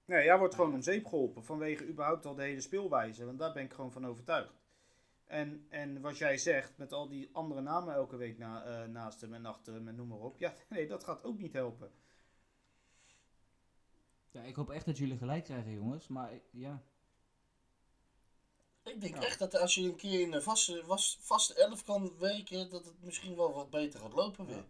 [0.05, 3.25] Nee, jij wordt gewoon om zeep geholpen vanwege überhaupt al de hele speelwijze.
[3.25, 4.53] Want daar ben ik gewoon van overtuigd.
[5.25, 9.21] En, en wat jij zegt, met al die andere namen elke week na, eh, naast
[9.21, 10.37] hem en achter hem en noem maar op.
[10.37, 11.91] Ja, nee, dat gaat ook niet helpen.
[14.35, 16.07] Ja, ik hoop echt dat jullie gelijk krijgen, jongens.
[16.07, 16.83] Maar ja,
[18.83, 19.21] Ik denk Ja.
[19.21, 22.85] echt dat als je een keer in een vaste, was, vaste elf kan werken, dat
[22.85, 24.65] het misschien wel wat beter gaat lopen weer.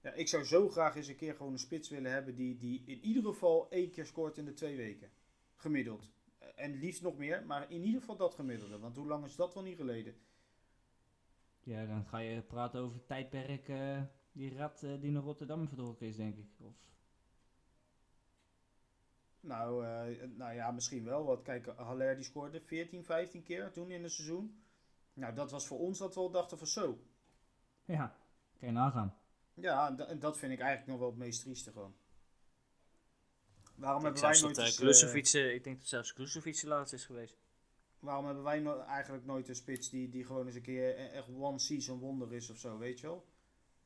[0.00, 2.82] Ja, ik zou zo graag eens een keer gewoon een spits willen hebben die, die
[2.86, 5.10] in ieder geval één keer scoort in de twee weken.
[5.54, 6.08] Gemiddeld.
[6.38, 8.78] Eh, En liefst nog meer, maar in ieder geval dat gemiddelde.
[8.78, 10.16] Want hoe lang is dat wel niet geleden?
[11.62, 14.02] ja dan ga je praten over het tijdperk eh,
[14.32, 16.48] die rat eh, die naar Rotterdam vertrokken is, denk ik.
[16.60, 16.74] Of,
[19.46, 21.24] Nou, eh, nou ja, misschien wel.
[21.24, 24.60] Want kijk, Haller die scoorde 14, 15 keer toen in het seizoen.
[25.12, 26.98] Nou, dat was voor ons dat we al dachten van zo.
[27.84, 28.16] ja,
[28.58, 29.16] kan je nagaan.
[29.54, 31.94] Ja, en da- en dat vind ik eigenlijk nog wel het meest trieste gewoon.
[33.74, 34.70] Waarom Ik, hebben wij nooit dat, eh,
[35.48, 37.38] eh, ik denk dat zelfs Klusovic de laatste is geweest.
[37.98, 41.06] waarom hebben wij no- eigenlijk nooit een spits die, die gewoon eens een keer e-
[41.08, 43.26] echt one season wonder is of zo, weet je wel?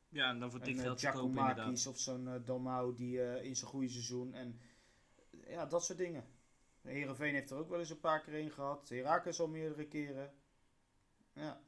[0.09, 1.87] Ja, en dan voor dik uh, geld te kopen inderdaad.
[1.87, 4.61] Of zo'n Dalmau die eh, in zijn goede seizoen en
[5.47, 6.25] ja, dat soort dingen.
[6.83, 8.89] Herenveen heeft er ook wel eens een paar keer in gehad.
[8.89, 10.35] Herakles al meerdere keren.
[11.33, 11.61] Ja.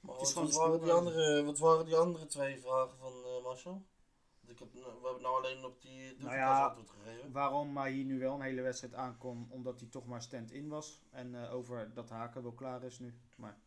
[0.00, 3.12] Maar Het is wat, gewoon waren die andere, wat waren die andere twee vragen van
[3.24, 3.82] eh, Marcel?
[4.46, 7.32] Ik heb, we hebben nou alleen op die Nou ja, antwoord gegeven.
[7.32, 11.02] Waarom maar hier nu wel een hele wedstrijd aankom, omdat hij toch maar stand-in was.
[11.10, 13.14] En eh, over dat Haken wel klaar is nu.
[13.36, 13.58] Maar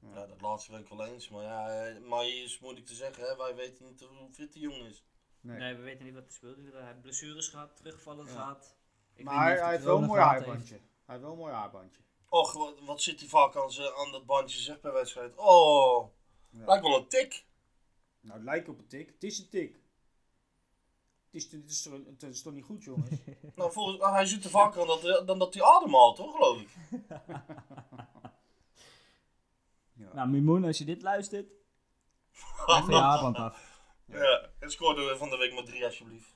[0.00, 1.28] Ja, dat laatste ben ik wel eens.
[1.28, 3.24] Maar ja, eh, maar is moeilijk te zeggen.
[3.24, 3.36] Hè?
[3.36, 5.04] Wij weten niet hoe fit die jongen is.
[5.40, 5.58] Nee.
[5.58, 6.56] Nee, we weten niet wat hij speelt.
[6.72, 8.32] Hij heeft blessures gehad, terugvallen Ja.
[8.32, 8.76] gehad.
[9.14, 10.46] Ik maar hij, heeft wel een mooi gehad heeft.
[10.46, 10.74] haarbandje.
[10.74, 12.00] Hij heeft wel een mooi haarbandje.
[12.28, 15.36] Och, wat, wat zit hij vaak aan, ze- aan dat bandje zeg per wedstrijd.
[15.36, 16.08] Oh,
[16.50, 16.64] Ja.
[16.66, 17.44] lijkt wel een tik.
[18.20, 19.06] Nou, het lijkt op een tik.
[19.08, 19.74] Het is een tik.
[21.30, 23.10] Het is, het is, toch- het is toch niet goed, jongens?
[23.56, 26.60] Nou, volgens, nou, hij zit er vaker aan dat, dan dat hij ademhaalt, hoor, geloof
[26.60, 26.68] ik.
[29.92, 30.10] ja.
[30.14, 31.50] Nou, Mimoen, als je dit luistert,
[32.66, 33.69] even je haarband af.
[34.10, 36.34] Ja, en scoorde we van de week maar drie, alsjeblieft.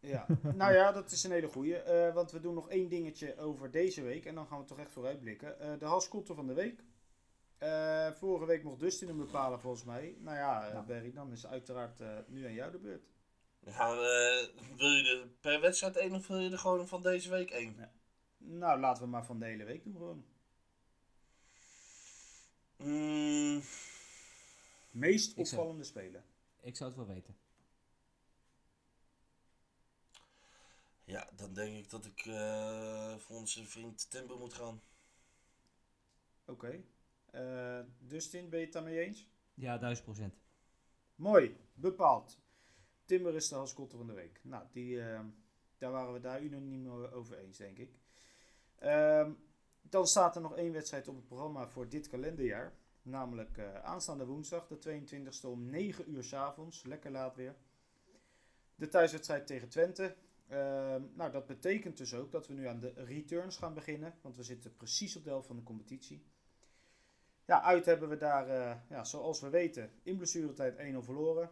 [0.00, 1.76] Ja, nou ja, dat is een hele goeie.
[1.76, 4.24] eh, want we doen nog één dingetje over deze week.
[4.24, 5.60] En dan gaan we toch echt vooruitblikken.
[5.60, 6.84] Eh de halskotter van de week.
[7.58, 10.16] Eh, vorige week mocht Dustin hem bepalen volgens mij.
[10.18, 10.82] Nou ja, Ja.
[10.82, 13.04] Barry, dan is uiteraard eh, nu aan jou de beurt.
[13.64, 14.46] Ja, eh,
[14.76, 17.90] wil je er per wedstrijd één of wil je er gewoon van deze week één?
[18.38, 20.24] Nou, laten we maar van de hele week doen gewoon.
[22.76, 23.62] Mm,
[24.90, 26.22] Meest opvallende speler.
[26.64, 27.36] Ik zou het wel weten.
[31.04, 34.82] ja, dan denk ik dat ik eh, voor onze vriend Timber moet gaan.
[36.44, 36.84] Oké.
[37.30, 39.28] Eh, Dustin, ben je het daarmee eens?
[39.54, 40.34] Ja, duizend procent.
[41.14, 42.38] Mooi, bepaald.
[43.04, 44.40] Timber is de halskotter van de week.
[44.42, 45.20] Nou, die, eh,
[45.78, 47.98] daar waren we daar unaniem over eens, denk ik.
[48.78, 49.32] Ehm,
[49.80, 52.72] dan staat er nog één wedstrijd op het programma voor dit kalenderjaar.
[53.04, 56.84] Namelijk eh, aanstaande woensdag, de 22e om 9 uur s avonds.
[56.84, 57.54] Lekker laat weer.
[58.74, 60.16] De thuiswedstrijd tegen Twente.
[60.48, 64.14] Ehm, nou, dat betekent dus ook dat we nu aan de returns gaan beginnen.
[64.20, 66.24] Want we zitten precies op de helft van de competitie.
[67.44, 71.50] Ja, uit hebben we daar, eh, ja, zoals we weten, in blessuretijd 1-0 verloren.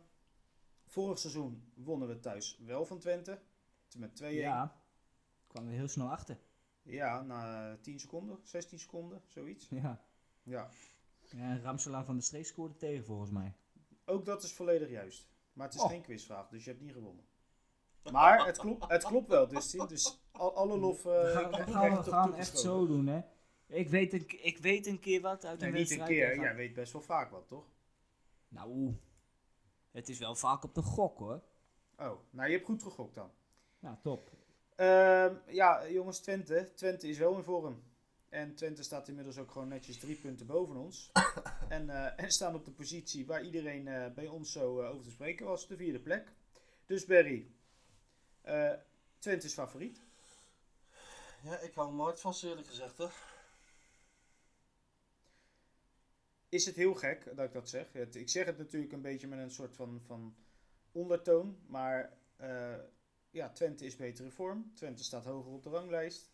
[0.86, 3.40] Vorig seizoen wonnen we thuis wel van Twente.
[3.96, 4.40] Met 2-1.
[4.40, 4.40] Ja.
[4.54, 4.80] Ja,
[5.46, 6.38] kwamen we heel snel achter.
[7.22, 9.68] na 10 seconden, 16 seconden, zoiets.
[9.70, 10.04] Ja.
[10.42, 10.70] Ja,
[11.36, 13.54] ja Ramselaar van de Streek scoorde tegen volgens mij.
[14.04, 15.30] ook dat is volledig juist.
[15.52, 15.88] Maar het is Oh.
[15.88, 17.24] geen quizvraag, dus je hebt niet gewonnen.
[18.12, 19.48] Maar het klopt, het klopt wel.
[19.48, 21.02] Dus al, alle lof.
[21.02, 21.30] we
[21.66, 23.20] gaan, we gaan, echt zo doen, hè.
[23.66, 26.32] Ik weet een, ik weet een keer wat uit Nee, een niet een wedstrijd.
[26.32, 26.40] keer.
[26.42, 27.64] Jij weet best wel vaak wat, toch?
[28.48, 28.96] Nou,
[29.90, 31.42] het is wel vaak op de gok, hoor.
[31.98, 33.30] Oh, nou je hebt goed gegokt dan.
[33.78, 34.30] Nou, top.
[34.76, 36.70] Ehm, ja, jongens, Twente.
[36.74, 37.82] Twente is wel in vorm.
[38.32, 41.10] En Twente staat inmiddels ook gewoon netjes drie punten boven ons.
[41.68, 45.04] en, eh, en staan op de positie waar iedereen eh, bij ons zo eh, over
[45.04, 46.32] te spreken was, de vierde plek.
[46.86, 47.50] Dus Berry,
[49.18, 50.00] Twente is favoriet.
[51.42, 53.06] Ja, ik hou nooit vast eerlijk gezegd hè.
[56.48, 57.92] Is het heel gek dat ik dat zeg?
[57.92, 60.36] Het- ik zeg het natuurlijk een beetje met een soort van, van
[60.92, 61.58] ondertoon.
[61.66, 62.18] Maar
[63.30, 64.72] ja, Twente is beter in vorm.
[64.74, 66.31] Twente staat hoger op de ranglijst.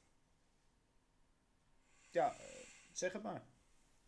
[2.10, 3.46] Ja, eh, zeg het maar.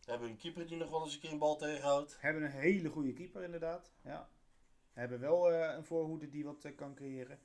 [0.03, 2.17] We hebben een keeper die nog wel eens een keer een bal tegenhoudt.
[2.19, 3.91] Hebben een hele goede keeper inderdaad.
[4.01, 4.29] Ja.
[4.93, 7.39] Hebben wel eh, een voorhoede die wat eh, kan creëren.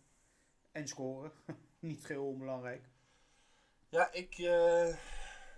[0.72, 1.32] En scoren.
[1.78, 2.88] Niet geheel onbelangrijk.
[3.88, 4.38] Ja, ik,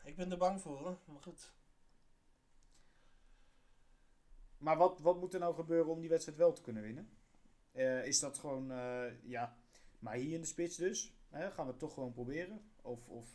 [0.04, 0.98] ik ben er bang voor hoor.
[1.04, 1.52] Maar goed.
[4.58, 7.10] Maar wat, wat moet er nou gebeuren om die wedstrijd wel te kunnen winnen?
[8.04, 8.66] Is dat gewoon,
[9.22, 9.56] ja,
[9.98, 11.14] maar hier in de spits dus?
[11.28, 12.70] Hè, gaan we het toch gewoon proberen?
[12.82, 13.26] Of, of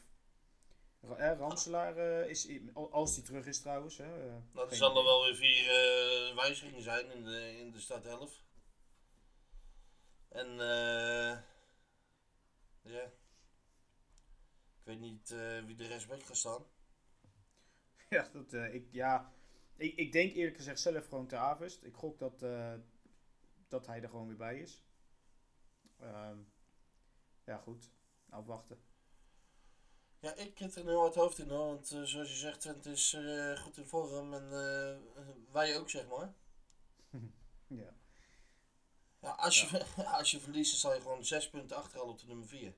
[1.10, 3.98] Ramselaar eh, is, als die terug is trouwens.
[3.98, 5.04] Hè, eh, Nou, er zullen idee.
[5.04, 8.44] wel weer vier eh, wijzigingen zijn in de, in de stad 11.
[10.30, 11.38] En eh
[12.82, 13.12] ja.
[14.80, 15.30] Ik weet niet
[15.66, 16.66] wie de rest weg gaat staan.
[18.10, 19.34] Ja, dat, ik, ja
[19.76, 21.84] ik, ik denk eerlijk gezegd zelf gewoon te Avest.
[21.84, 22.40] Ik gok dat,
[23.68, 24.84] dat hij er gewoon weer bij is.
[26.00, 26.38] Ehm,
[27.46, 27.92] ja, goed.
[28.30, 28.93] Afwachten.
[30.24, 31.66] Ja, ik heb er een heel hard hoofd in hoor.
[31.66, 34.34] Want eh, zoals je zegt, Twente is eh, goed in vorm.
[34.34, 34.98] En eh,
[35.52, 36.34] wij ook zeg maar.
[37.68, 37.94] Ja.
[39.22, 39.86] Ja, als, je,
[40.18, 42.74] als je verliest, dan sta je gewoon zes punten achterhalen op de nummer 4.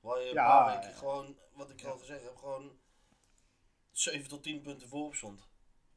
[0.00, 0.96] Waar je een Ja, paar weken ja.
[0.96, 1.88] gewoon, wat ik Ja.
[1.88, 2.78] al gezegd heb, gewoon
[3.90, 5.48] 7 tot 10 punten voorop stond.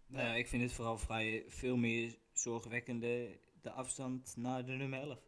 [0.08, 5.00] Nou ja, ik vind het vooral vrij veel meer zorgwekkende de afstand naar de nummer
[5.00, 5.20] 11.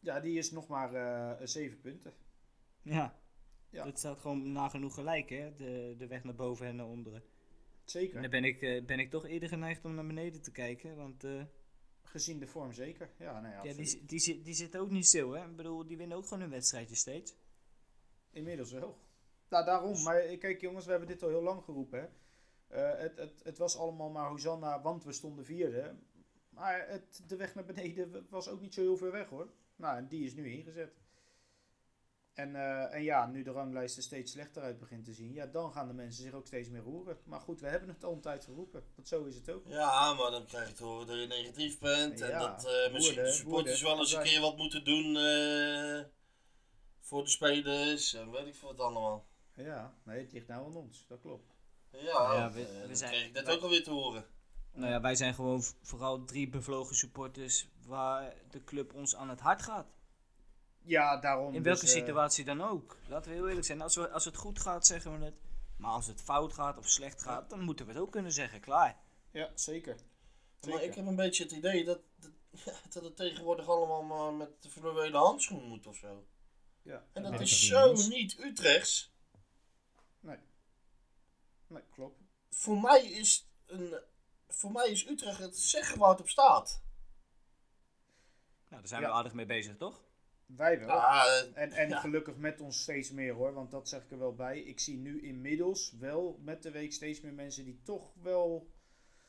[0.00, 2.14] ja, die is nog maar eh zeven punten.
[2.82, 3.18] Ja.
[3.70, 3.86] Ja.
[3.86, 5.54] Het staat gewoon nagenoeg gelijk, hè?
[5.54, 7.22] De, de weg naar boven en naar onderen.
[7.84, 8.14] Zeker.
[8.16, 10.96] En dan ben ik, eh, ben ik toch eerder geneigd om naar beneden te kijken.
[10.96, 11.42] Want eh,
[12.02, 13.10] Gezien de vorm zeker.
[13.18, 15.44] Ja, nee, ja, die, die, zit- die zitten ook niet stil, hè?
[15.44, 17.36] Ik bedoel, die winnen ook gewoon een wedstrijdje steeds.
[18.30, 18.98] Inmiddels wel.
[19.48, 20.02] Nou, daarom.
[20.02, 22.10] Maar eh, kijk jongens, we hebben dit al heel lang geroepen.
[22.68, 22.78] Hè.
[22.80, 25.96] Het, het, het was allemaal maar Hosanna, want we stonden vierde.
[26.48, 29.48] Maar het, de weg naar beneden was ook niet zo heel ver weg hoor.
[29.76, 30.94] Nou, en die is nu ingezet.
[32.36, 35.46] En, eh, en ja, nu de ranglijst er steeds slechter uit begint te zien, ja,
[35.46, 37.18] dan gaan de mensen zich ook steeds meer roeren.
[37.24, 38.84] Maar goed, we hebben het al een tijd geroepen.
[38.94, 39.64] Want zo is het ook.
[39.68, 42.20] Ja, maar dan krijg je te horen dat je negatief bent.
[42.20, 43.98] en Ja, dat eh, misschien woorden, de supporters woorden.
[43.98, 46.04] wel eens een keer wat moeten doen eh,
[47.00, 48.14] voor de spelers.
[48.14, 49.26] En weet ik veel wat allemaal.
[49.54, 51.06] Ja, nee, het ligt nou aan ons.
[51.08, 51.54] Dat klopt.
[51.90, 52.00] Ja,
[52.34, 54.24] Ja, we- we dat zijn- kreeg ik net wij- ook alweer te horen.
[54.72, 59.40] Nou ja, wij zijn gewoon vooral drie bevlogen supporters waar de club ons aan het
[59.40, 59.86] hart gaat.
[60.86, 61.54] Ja, daarom.
[61.54, 62.96] In dus, welke eh, situatie dan ook.
[63.08, 63.80] Laten we heel eerlijk zijn.
[63.80, 65.34] Als, we, als het goed gaat, zeggen we het.
[65.76, 68.60] Maar als het fout gaat of slecht gaat, dan moeten we het ook kunnen zeggen.
[68.60, 69.00] Klaar.
[69.30, 69.96] Ja, zeker.
[70.68, 72.30] Maar ik heb een beetje het idee dat, dat,
[72.92, 76.26] dat het tegenwoordig allemaal maar met de virtuele handschoen moet of zo.
[76.82, 77.04] Ja.
[77.12, 79.14] En dat is zo niet Utrechts.
[81.66, 82.20] Nee, klopt.
[82.50, 84.00] Voor mij is, een,
[84.48, 86.82] voor mij is Utrecht het zeggen waar het op staat.
[88.68, 89.08] Nou, daar zijn Ja.
[89.08, 90.04] we aardig mee bezig, toch?
[90.46, 90.90] Wij wel.
[90.90, 92.00] Ah, eh, En, en Ja.
[92.00, 94.60] gelukkig met ons steeds meer hoor, want dat zeg ik er wel bij.
[94.60, 98.70] Ik zie nu inmiddels wel met de week steeds meer mensen die toch wel.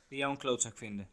[0.07, 1.09] Die jou een klootzak vinden.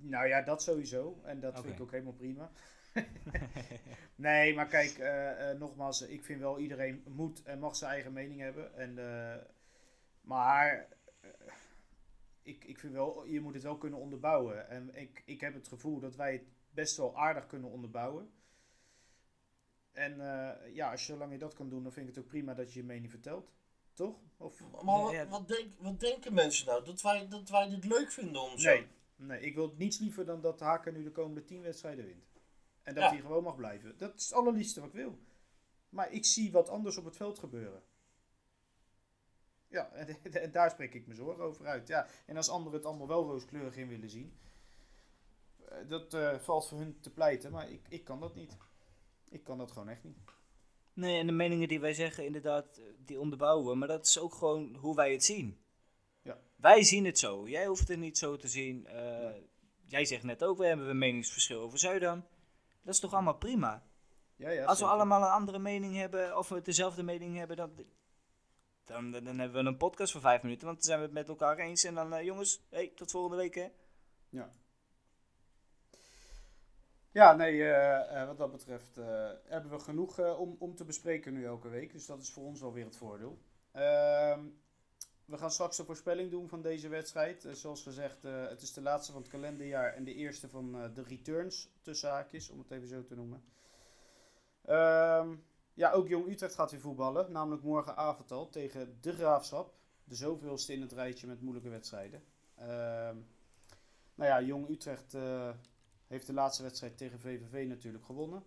[0.00, 1.20] Nou ja, dat sowieso.
[1.24, 2.50] En dat vind ik ook helemaal prima.
[4.14, 8.12] nee, maar kijk, eh, eh, nogmaals, ik vind wel iedereen moet en mag zijn eigen
[8.12, 8.74] mening hebben.
[8.76, 9.44] En, eh,
[10.20, 10.88] maar
[12.42, 14.68] ik, ik vind wel, je moet het wel kunnen onderbouwen.
[14.68, 18.30] En ik, ik heb het gevoel dat wij het best wel aardig kunnen onderbouwen.
[19.98, 22.30] En eh, ja, als je, zolang je dat kan doen, dan vind ik het ook
[22.30, 23.52] prima dat je je mening vertelt.
[23.92, 24.16] Toch?
[24.36, 24.60] Of...
[24.82, 26.84] Maar wat, denk, wat denken mensen nou?
[26.84, 28.68] Dat wij, dat wij dit leuk vinden om zo...
[28.70, 28.86] Nee,
[29.16, 32.32] nee, ik wil niets liever dan dat Haken nu de komende 10 wedstrijden wint.
[32.82, 33.10] En dat Ja.
[33.10, 33.98] hij gewoon mag blijven.
[33.98, 35.18] Dat is het allerliefste wat ik wil.
[35.88, 37.82] Maar ik zie wat anders op het veld gebeuren.
[39.68, 41.88] Ja, en, en daar spreek ik me zorgen over uit.
[41.88, 44.38] Ja, en als anderen het allemaal wel rooskleurig in willen zien,
[45.68, 48.56] eh, dat eh, valt voor hun te pleiten, maar ik, ik kan dat niet.
[49.30, 50.16] Ik kan dat gewoon echt niet.
[50.92, 53.66] Nee, en de meningen die wij zeggen, inderdaad, eh, die onderbouwen.
[53.70, 53.74] we.
[53.74, 55.58] Maar dat is ook gewoon hoe wij het zien.
[56.22, 56.38] Ja.
[56.56, 57.48] Wij zien het zo.
[57.48, 58.86] Jij hoeft het niet zo te zien.
[58.86, 59.30] Eh,
[59.86, 62.24] Jij zegt net ook, we hebben een meningsverschil over Zuidan.
[62.82, 63.82] Dat is toch allemaal prima?
[64.36, 64.92] Ja, ja, Als we zeker.
[64.94, 67.70] allemaal een andere mening hebben, of we dezelfde mening hebben, dan,
[68.84, 70.66] dan, dan hebben we een podcast voor vijf minuten.
[70.66, 71.84] Want dan zijn we het met elkaar eens.
[71.84, 73.68] En dan, eh, jongens, hey, tot volgende week hè.
[74.28, 74.50] Ja.
[77.12, 81.32] Ja, nee, eh, eh, wat dat betreft eh, hebben we genoeg om, om te bespreken
[81.32, 81.92] nu elke week.
[81.92, 83.38] Dus dat is voor ons wel weer het voordeel.
[83.72, 84.40] Ehm,
[85.24, 87.46] we gaan straks de voorspelling doen van deze wedstrijd.
[87.52, 91.70] Zoals gezegd, het is de laatste van het kalenderjaar en de eerste van de returns,
[91.82, 93.42] tussen haakjes, om het even zo te noemen.
[94.64, 95.34] Ehm,
[95.74, 99.74] ja, ook Jong Utrecht gaat weer voetballen, namelijk morgenavond al tegen de Graafschap.
[100.04, 102.22] De zoveelste in het rijtje met moeilijke wedstrijden.
[102.54, 103.16] Ehm,
[104.14, 105.16] nou ja, Jong Utrecht
[106.08, 108.42] heeft de laatste wedstrijd tegen VVV natuurlijk gewonnen.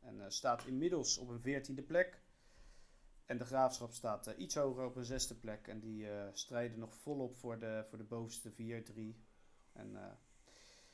[0.00, 2.22] En eh, staat inmiddels op een veertiende plek.
[3.26, 5.68] En de Graafschap staat eh, iets hoger op een zesde plek.
[5.68, 8.54] En die eh, strijden nog volop voor de, voor de bovenste 4-3.
[9.72, 10.18] En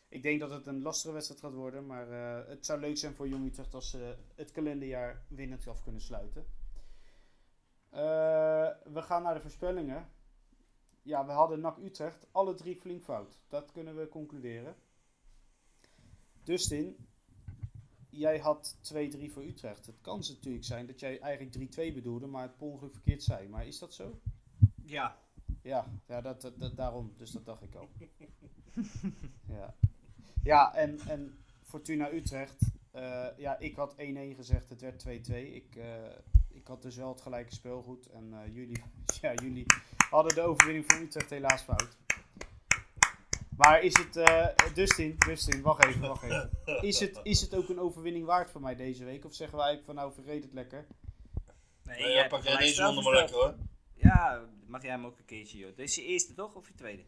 [0.09, 1.87] ik denk dat het een lastige wedstrijd gaat worden.
[1.87, 2.09] Maar
[2.49, 6.47] het zou leuk zijn voor Jong Utrecht als ze het kalenderjaar winnend af kunnen sluiten.
[7.91, 10.09] We gaan naar de voorspellingen.
[11.03, 13.41] Ja, we hadden NAC Utrecht alle drie flink fout.
[13.49, 14.77] Dat kunnen we concluderen.
[16.45, 16.97] Dustin,
[18.11, 19.86] jij had 2-3 voor Utrecht.
[19.86, 23.49] Het kan natuurlijk zijn dat jij eigenlijk 3-2 bedoelde, maar het per ongeluk verkeerd zei.
[23.49, 24.20] Maar is dat zo?
[24.84, 25.18] Ja.
[25.62, 27.12] Ja, ja dat, dat, dat- daarom.
[27.16, 27.88] Dus dat dacht ik al.
[29.59, 29.74] ja,
[30.43, 32.61] ja en, en Fortuna Utrecht.
[32.91, 33.97] eh, ja, ik had 1-1
[34.36, 34.68] gezegd.
[34.68, 35.32] Het werd 2-2.
[35.34, 35.84] Ik, eh,
[36.49, 38.07] ik had dus wel het gelijke spel goed.
[38.07, 38.82] En eh, jullie,
[39.20, 39.66] ja, jullie
[40.11, 41.99] hadden de overwinning van Utrecht helaas fout.
[43.61, 46.51] Maar is het, eh, Dustin, Dustin, wacht even, wacht even.
[46.81, 49.25] Is het, is het ook een overwinning waard voor mij deze week?
[49.25, 50.87] Of zeggen eigenlijk van nou, vergeet het lekker?
[51.83, 53.55] Nee, Nee, jij pak jij deze ronde maar lekker hoor.
[53.95, 55.77] Ja, mag jij hem ook een keertje, joh.
[55.77, 57.03] Dit is je eerste toch, of je tweede?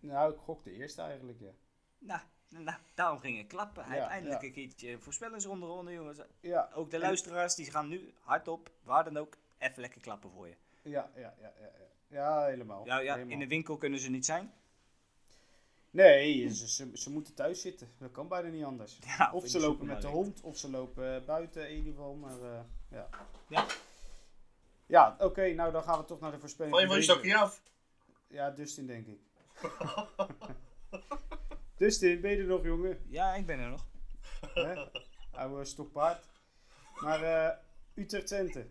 [0.00, 1.50] Nou, ik gok de eerste eigenlijk, ja.
[1.98, 3.84] Nou, nou daarom ging het klappen.
[3.84, 4.46] Hij Ja, heeft eindelijk ja.
[4.46, 6.18] een keertje voorspellingsronde ronde, jongens.
[6.40, 10.46] Ja, Ook de luisteraars, die gaan nu hardop, waar dan ook, even lekker klappen voor
[10.46, 10.54] je.
[10.82, 11.70] Ja, ja, ja, ja.
[11.78, 11.88] ja.
[12.06, 12.86] Ja, helemaal.
[12.86, 13.32] Ja, ja, helemaal.
[13.32, 14.52] in de winkel kunnen ze niet zijn.
[15.90, 17.88] Nee, ze, ze, ze moeten thuis zitten.
[17.98, 18.98] Dat kan bijna niet anders.
[19.00, 22.14] Ja, Of ze lopen met de hond, of ze lopen eh, buiten in ieder geval.
[22.14, 22.60] Maar eh,
[22.90, 23.08] ja.
[23.48, 23.66] Ja.
[24.86, 26.74] Ja, oké, nou dan gaan we toch naar de voorspelling.
[26.74, 27.62] Van je van je stokje af.
[28.28, 29.20] Ja, Dustin denk ik.
[31.76, 33.04] Dustin, ben je er nog, jongen?
[33.08, 33.86] Ja, ik ben er nog.
[34.54, 34.84] Hè?
[35.32, 36.24] Oude stokpaard.
[37.00, 37.56] Maar eh
[37.94, 38.66] Utrecht Twente.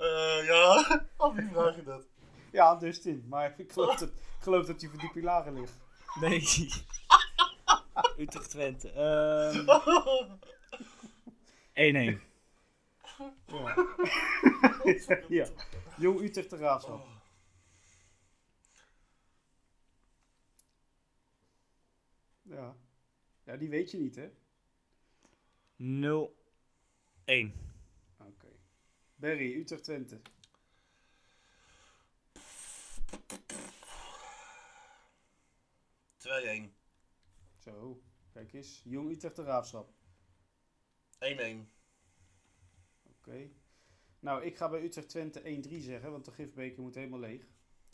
[0.00, 0.84] Eh, ja,
[1.16, 2.06] af wie vraag je dat?
[2.52, 3.24] Ja, Dustin.
[3.28, 5.78] Maar ik geloof dat, ik geloof dat die verdieping lager ligt.
[6.20, 6.40] Nee.
[8.22, 8.90] Utrecht Twente.
[8.92, 9.66] Ehm
[11.72, 12.18] 1-1.
[15.06, 15.18] Ja.
[15.28, 15.46] ja.
[15.96, 17.06] Jong Utrecht de Graafschap.
[22.42, 22.76] Ja.
[23.44, 24.28] Ja, die weet je niet, hè?
[25.76, 27.69] 0-1.
[29.20, 30.20] Berry, Utrecht Twente.
[36.16, 36.72] Twee 2-1.
[37.58, 38.02] Zo,
[38.32, 38.82] kijk eens.
[38.84, 39.92] Jong Utrecht de Graafschap.
[41.18, 41.68] 1-1.
[43.02, 43.50] Oké.
[44.20, 47.48] Nou, ik ga bij Utrecht Twente 1-3 zeggen, want de gifbeker moet helemaal leeg.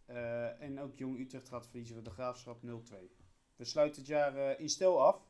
[0.04, 2.66] Eh, en ook Jong Utrecht gaat verliezen de Graafschap 0-2.
[3.56, 5.25] We sluiten het jaar eh, in stijl af.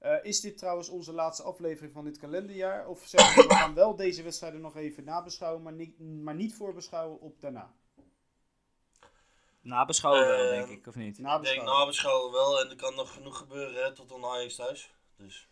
[0.00, 2.88] Eh, is dit trouwens onze laatste aflevering van dit kalenderjaar?
[2.88, 6.54] Of zeggen we, we gaan wel deze wedstrijden nog even nabeschouwen, maar niet, maar niet
[6.54, 7.74] voorbeschouwen op daarna?
[9.60, 11.18] Nabeschouwen wel, Ehm, denk ik, of niet?
[11.18, 12.32] Ik denk Nabeschouwen.
[12.32, 14.94] wel en er kan nog genoeg gebeuren hè, tot aan Ajax thuis.
[15.16, 15.48] Dus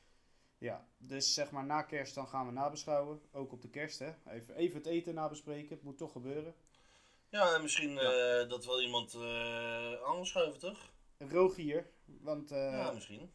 [0.58, 3.20] Ja, dus zeg maar na kerst dan gaan we nabeschouwen.
[3.32, 4.12] Ook op de kerst, hè.
[4.26, 5.74] Even, even het eten nabespreken.
[5.74, 6.54] Het moet toch gebeuren.
[7.28, 10.78] ja, en misschien eh, dat wel iemand eh aanschuiven, toch?
[11.18, 13.32] Rogier, want eh, ja, misschien.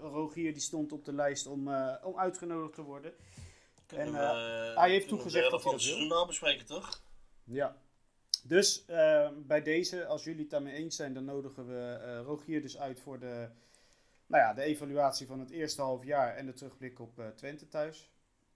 [0.00, 3.12] Rogier die stond op de lijst om, eh, om uitgenodigd te worden.
[3.86, 5.98] Kunnen En, we, eh, eh, hij heeft toegezegd dat hij van dat het wil.
[5.98, 7.02] seizoen nabespreken, toch?
[7.44, 7.76] Ja.
[8.44, 8.84] Dus
[9.46, 13.00] bij deze, als jullie het daarmee eens zijn, dan nodigen we eh, Rogier dus uit
[13.00, 13.48] voor de,
[14.26, 17.68] nou ja, de evaluatie van het eerste half jaar en de terugblik op eh, Twente
[17.68, 18.10] thuis.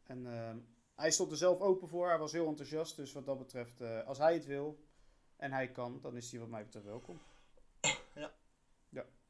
[0.06, 0.58] En ehm,
[0.94, 2.96] hij stond er zelf open voor, hij was heel enthousiast.
[2.96, 4.84] Dus wat dat betreft, eh, als hij het wil
[5.36, 7.20] en hij kan, dan is hij wat mij betreft welkom.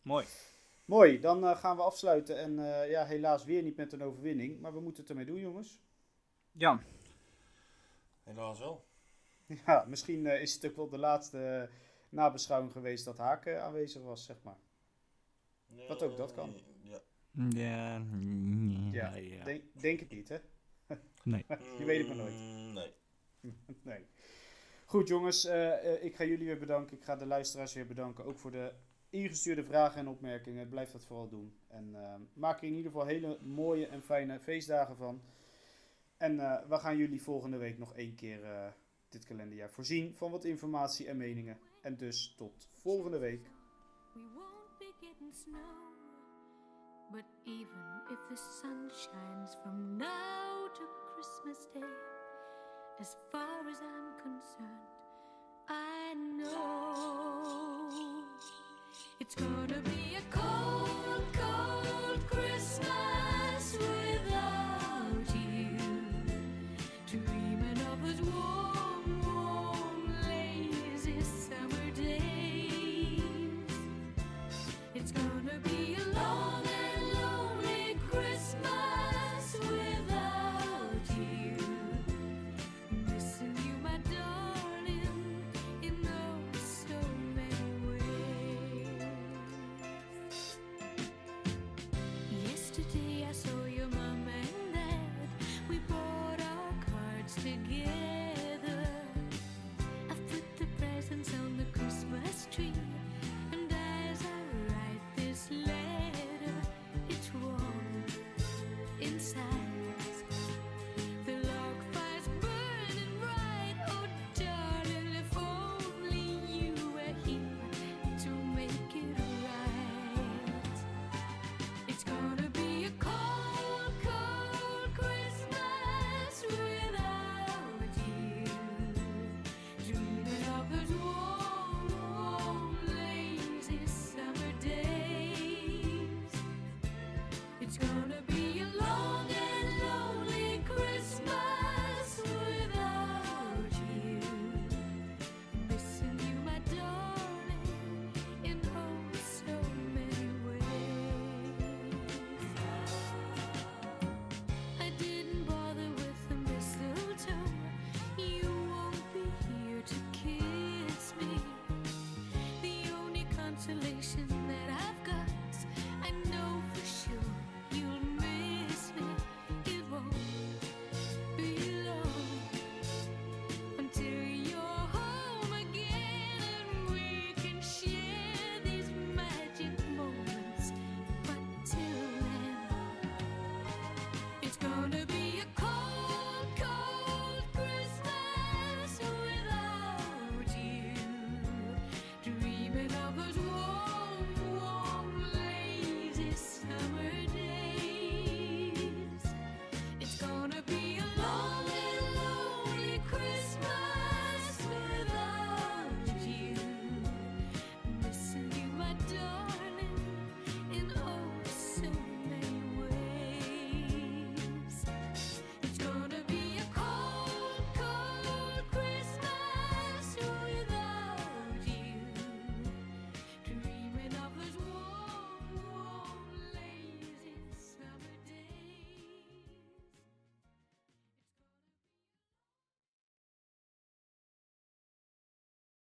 [0.02, 0.26] Mooi.
[0.84, 2.38] Mooi, dan eh, gaan we afsluiten.
[2.38, 4.60] En eh, ja, helaas weer niet met een overwinning.
[4.60, 5.80] Maar we moeten het ermee doen, jongens.
[6.52, 6.82] Ja,
[8.22, 8.84] Helaas wel.
[9.66, 11.68] Ja, misschien eh, is het ook wel de laatste
[12.08, 14.56] nabeschouwing geweest dat Haken aanwezig was, zeg maar.
[15.88, 16.54] Wat ook dat kan.
[16.82, 17.00] Ja.
[17.48, 18.04] ja,
[18.92, 19.44] Ja, ja.
[19.44, 20.38] Denk, denk het niet, hè?
[21.22, 21.44] Nee.
[21.78, 22.34] Je weet het maar nooit.
[22.34, 22.92] Mm, Nee.
[23.82, 24.06] nee.
[24.84, 25.44] Goed, jongens.
[26.00, 26.96] ik ga jullie weer bedanken.
[26.96, 28.24] Ik ga de luisteraars weer bedanken.
[28.24, 28.72] Ook voor de
[29.14, 30.68] ingestuurde vragen en opmerkingen.
[30.68, 31.54] Blijf dat vooral doen.
[31.68, 35.22] En eh, maak er in ieder geval hele mooie en fijne feestdagen van.
[36.16, 38.66] En eh, we gaan jullie volgende week nog één keer eh,
[39.08, 41.58] dit kalenderjaar voorzien van wat informatie en meningen.
[41.80, 43.50] En dus tot volgende week.
[44.14, 45.92] We won't be getting snow.
[47.10, 51.94] But even if the sun shines from now to Christmas Day,
[52.98, 54.88] as far as I'm concerned,
[55.68, 57.44] I know
[59.20, 61.53] it's gonna be a cold, cold